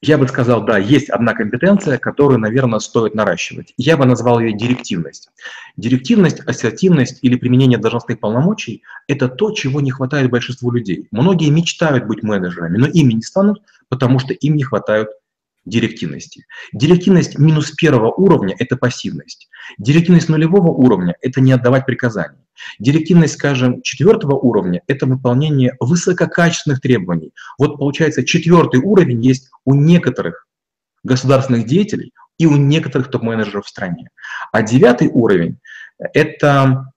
Я 0.00 0.16
бы 0.16 0.28
сказал, 0.28 0.64
да, 0.64 0.78
есть 0.78 1.10
одна 1.10 1.34
компетенция, 1.34 1.98
которую, 1.98 2.38
наверное, 2.38 2.78
стоит 2.78 3.16
наращивать. 3.16 3.74
Я 3.76 3.96
бы 3.96 4.04
назвал 4.04 4.38
ее 4.38 4.56
директивность. 4.56 5.28
Директивность, 5.76 6.40
ассертивность 6.46 7.18
или 7.22 7.34
применение 7.34 7.78
должностных 7.78 8.20
полномочий– 8.20 8.84
это 9.08 9.28
то, 9.28 9.50
чего 9.50 9.80
не 9.80 9.90
хватает 9.90 10.30
большинству 10.30 10.70
людей. 10.70 11.08
Многие 11.10 11.50
мечтают 11.50 12.06
быть 12.06 12.22
менеджерами, 12.22 12.78
но 12.78 12.86
ими 12.86 13.14
не 13.14 13.22
станут, 13.22 13.60
потому 13.88 14.20
что 14.20 14.34
им 14.34 14.54
не 14.54 14.62
хватает 14.62 15.08
директивности. 15.68 16.46
Директивность 16.72 17.38
минус 17.38 17.70
первого 17.72 18.12
уровня– 18.12 18.54
это 18.58 18.76
пассивность. 18.76 19.48
Директивность 19.78 20.28
нулевого 20.28 20.70
уровня– 20.70 21.16
это 21.20 21.40
не 21.40 21.52
отдавать 21.52 21.86
приказания. 21.86 22.44
Директивность, 22.78 23.34
скажем, 23.34 23.82
четвертого 23.82 24.34
уровня– 24.34 24.82
это 24.86 25.06
выполнение 25.06 25.74
высококачественных 25.80 26.80
требований. 26.80 27.32
Вот 27.58 27.78
получается, 27.78 28.24
четвертый 28.24 28.80
уровень 28.80 29.24
есть 29.24 29.50
у 29.64 29.74
некоторых 29.74 30.46
государственных 31.04 31.66
деятелей 31.66 32.12
и 32.38 32.46
у 32.46 32.56
некоторых 32.56 33.10
топ-менеджеров 33.10 33.66
в 33.66 33.68
стране. 33.68 34.10
А 34.52 34.62
девятый 34.62 35.08
уровень– 35.08 35.58
это 35.98 36.92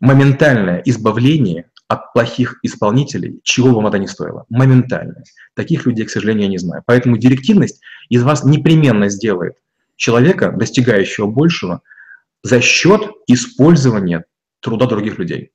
моментальное 0.00 0.82
избавление 0.84 1.66
от 1.88 2.12
плохих 2.12 2.58
исполнителей, 2.62 3.40
чего 3.42 3.74
вам 3.74 3.86
это 3.86 3.98
ни 3.98 4.06
стоило. 4.06 4.44
Моментально. 4.48 5.22
Таких 5.54 5.86
людей, 5.86 6.06
к 6.06 6.10
сожалению, 6.10 6.44
я 6.44 6.50
не 6.50 6.58
знаю. 6.58 6.82
Поэтому 6.86 7.18
директивность 7.18 7.80
из 8.08 8.22
вас 8.22 8.44
непременно 8.44 9.08
сделает 9.08 9.56
человека, 9.96 10.52
достигающего 10.52 11.26
большего, 11.26 11.82
за 12.42 12.60
счет 12.60 13.10
использования 13.26 14.24
труда 14.60 14.86
других 14.86 15.18
людей. 15.18 15.50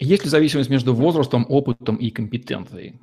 Есть 0.00 0.24
ли 0.24 0.30
зависимость 0.30 0.70
между 0.70 0.94
возрастом, 0.94 1.46
опытом 1.48 1.96
и 1.96 2.10
компетенцией? 2.10 3.00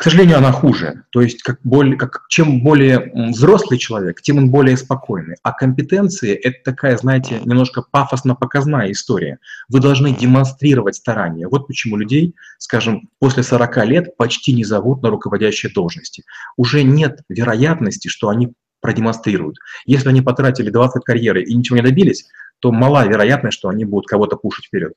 К 0.00 0.04
сожалению, 0.04 0.38
она 0.38 0.50
хуже. 0.50 1.02
То 1.10 1.20
есть, 1.20 1.42
как 1.42 1.58
более, 1.62 1.94
как, 1.98 2.22
чем 2.30 2.62
более 2.62 3.12
взрослый 3.32 3.78
человек, 3.78 4.22
тем 4.22 4.38
он 4.38 4.50
более 4.50 4.78
спокойный. 4.78 5.36
А 5.42 5.52
компетенции– 5.52 6.32
это 6.42 6.56
такая, 6.64 6.96
знаете, 6.96 7.38
немножко 7.44 7.82
пафосно-показная 7.82 8.92
история. 8.92 9.40
Вы 9.68 9.80
должны 9.80 10.16
демонстрировать 10.16 10.94
старания. 10.94 11.48
Вот 11.48 11.66
почему 11.66 11.98
людей, 11.98 12.34
скажем, 12.56 13.10
после 13.18 13.42
40 13.42 13.84
лет 13.84 14.16
почти 14.16 14.54
не 14.54 14.64
зовут 14.64 15.02
на 15.02 15.10
руководящие 15.10 15.70
должности. 15.70 16.24
Уже 16.56 16.82
нет 16.82 17.20
вероятности, 17.28 18.08
что 18.08 18.30
они 18.30 18.54
продемонстрируют. 18.80 19.58
Если 19.84 20.08
они 20.08 20.22
потратили 20.22 20.70
20 20.70 21.04
карьеры 21.04 21.42
и 21.42 21.54
ничего 21.54 21.76
не 21.76 21.82
добились, 21.82 22.26
то 22.60 22.72
мала 22.72 23.06
вероятность, 23.06 23.58
что 23.58 23.68
они 23.68 23.84
будут 23.84 24.06
кого-то 24.06 24.36
пушить 24.36 24.64
вперед. 24.64 24.94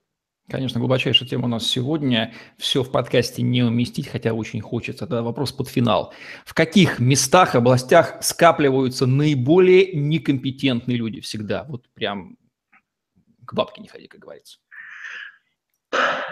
Конечно, 0.50 0.80
глубочайшая 0.80 1.28
тема 1.28 1.46
у 1.46 1.48
нас 1.48 1.66
сегодня. 1.66 2.34
Все 2.58 2.84
в 2.84 2.92
подкасте 2.92 3.42
не 3.42 3.64
уместить, 3.64 4.08
хотя 4.08 4.34
очень 4.34 4.60
хочется. 4.60 5.06
Это 5.06 5.24
вопрос 5.24 5.54
под 5.54 5.70
финал. 5.70 6.14
В 6.46 6.54
каких 6.54 7.00
местах, 7.00 7.56
областях 7.56 8.18
скапливаются 8.22 9.06
наиболее 9.06 9.94
некомпетентные 9.94 10.98
люди 10.98 11.22
всегда? 11.22 11.64
Вот 11.64 11.88
прям 11.94 12.38
к 13.46 13.54
бабке 13.54 13.82
не 13.82 13.88
ходи, 13.88 14.08
как 14.08 14.20
говорится. 14.20 14.60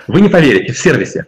Вы 0.08 0.22
не 0.22 0.30
поверите, 0.30 0.74
в 0.74 0.78
сервисе. 0.78 1.28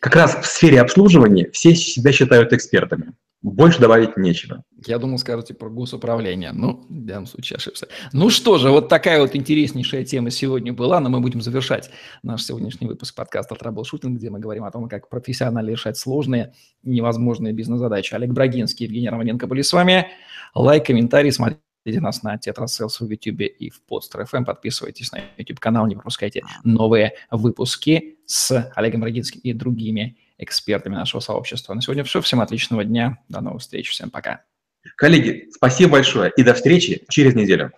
Как 0.00 0.16
раз 0.16 0.36
в 0.36 0.46
сфере 0.46 0.80
обслуживания 0.80 1.50
все 1.50 1.74
себя 1.74 2.12
считают 2.12 2.52
экспертами. 2.52 3.14
Больше 3.40 3.80
добавить 3.80 4.16
нечего. 4.16 4.64
Я 4.84 4.98
думал, 4.98 5.16
скажете 5.18 5.54
про 5.54 5.70
госуправление. 5.70 6.50
Ну, 6.52 6.84
в 6.88 7.04
данном 7.04 7.26
случае 7.26 7.58
ошибся. 7.58 7.86
Ну 8.12 8.30
что 8.30 8.58
же, 8.58 8.70
вот 8.70 8.88
такая 8.88 9.20
вот 9.20 9.36
интереснейшая 9.36 10.04
тема 10.04 10.30
сегодня 10.30 10.72
была, 10.72 10.98
но 10.98 11.08
мы 11.08 11.20
будем 11.20 11.40
завершать 11.40 11.88
наш 12.24 12.42
сегодняшний 12.42 12.88
выпуск 12.88 13.14
подкаста 13.14 13.54
«Траблшутинг», 13.54 14.18
где 14.18 14.30
мы 14.30 14.40
говорим 14.40 14.64
о 14.64 14.72
том, 14.72 14.88
как 14.88 15.08
профессионально 15.08 15.70
решать 15.70 15.96
сложные, 15.96 16.52
невозможные 16.82 17.52
бизнес-задачи. 17.52 18.12
Олег 18.12 18.30
Брагинский, 18.30 18.86
Евгений 18.86 19.08
Романенко 19.08 19.46
были 19.46 19.62
с 19.62 19.72
вами. 19.72 20.08
Лайк, 20.56 20.86
комментарий, 20.86 21.30
смотрите 21.30 21.60
нас 22.00 22.24
на 22.24 22.38
Тетрасселс 22.38 23.00
в 23.00 23.08
YouTube 23.08 23.42
и 23.42 23.70
в 23.70 23.82
Podster 23.88 24.26
FM. 24.28 24.46
Подписывайтесь 24.46 25.12
на 25.12 25.20
YouTube-канал, 25.36 25.86
не 25.86 25.94
пропускайте 25.94 26.42
новые 26.64 27.12
выпуски 27.30 28.18
с 28.26 28.72
Олегом 28.74 29.02
Брагинским 29.02 29.40
и 29.44 29.52
другими 29.52 30.16
экспертами 30.38 30.94
нашего 30.94 31.20
сообщества. 31.20 31.74
На 31.74 31.82
сегодня 31.82 32.04
все. 32.04 32.20
Всем 32.20 32.40
отличного 32.40 32.84
дня. 32.84 33.18
До 33.28 33.40
новых 33.40 33.62
встреч. 33.62 33.90
Всем 33.90 34.10
пока. 34.10 34.44
Коллеги, 34.96 35.48
спасибо 35.52 35.92
большое 35.92 36.32
и 36.36 36.42
до 36.42 36.54
встречи 36.54 37.04
через 37.08 37.34
неделю. 37.34 37.72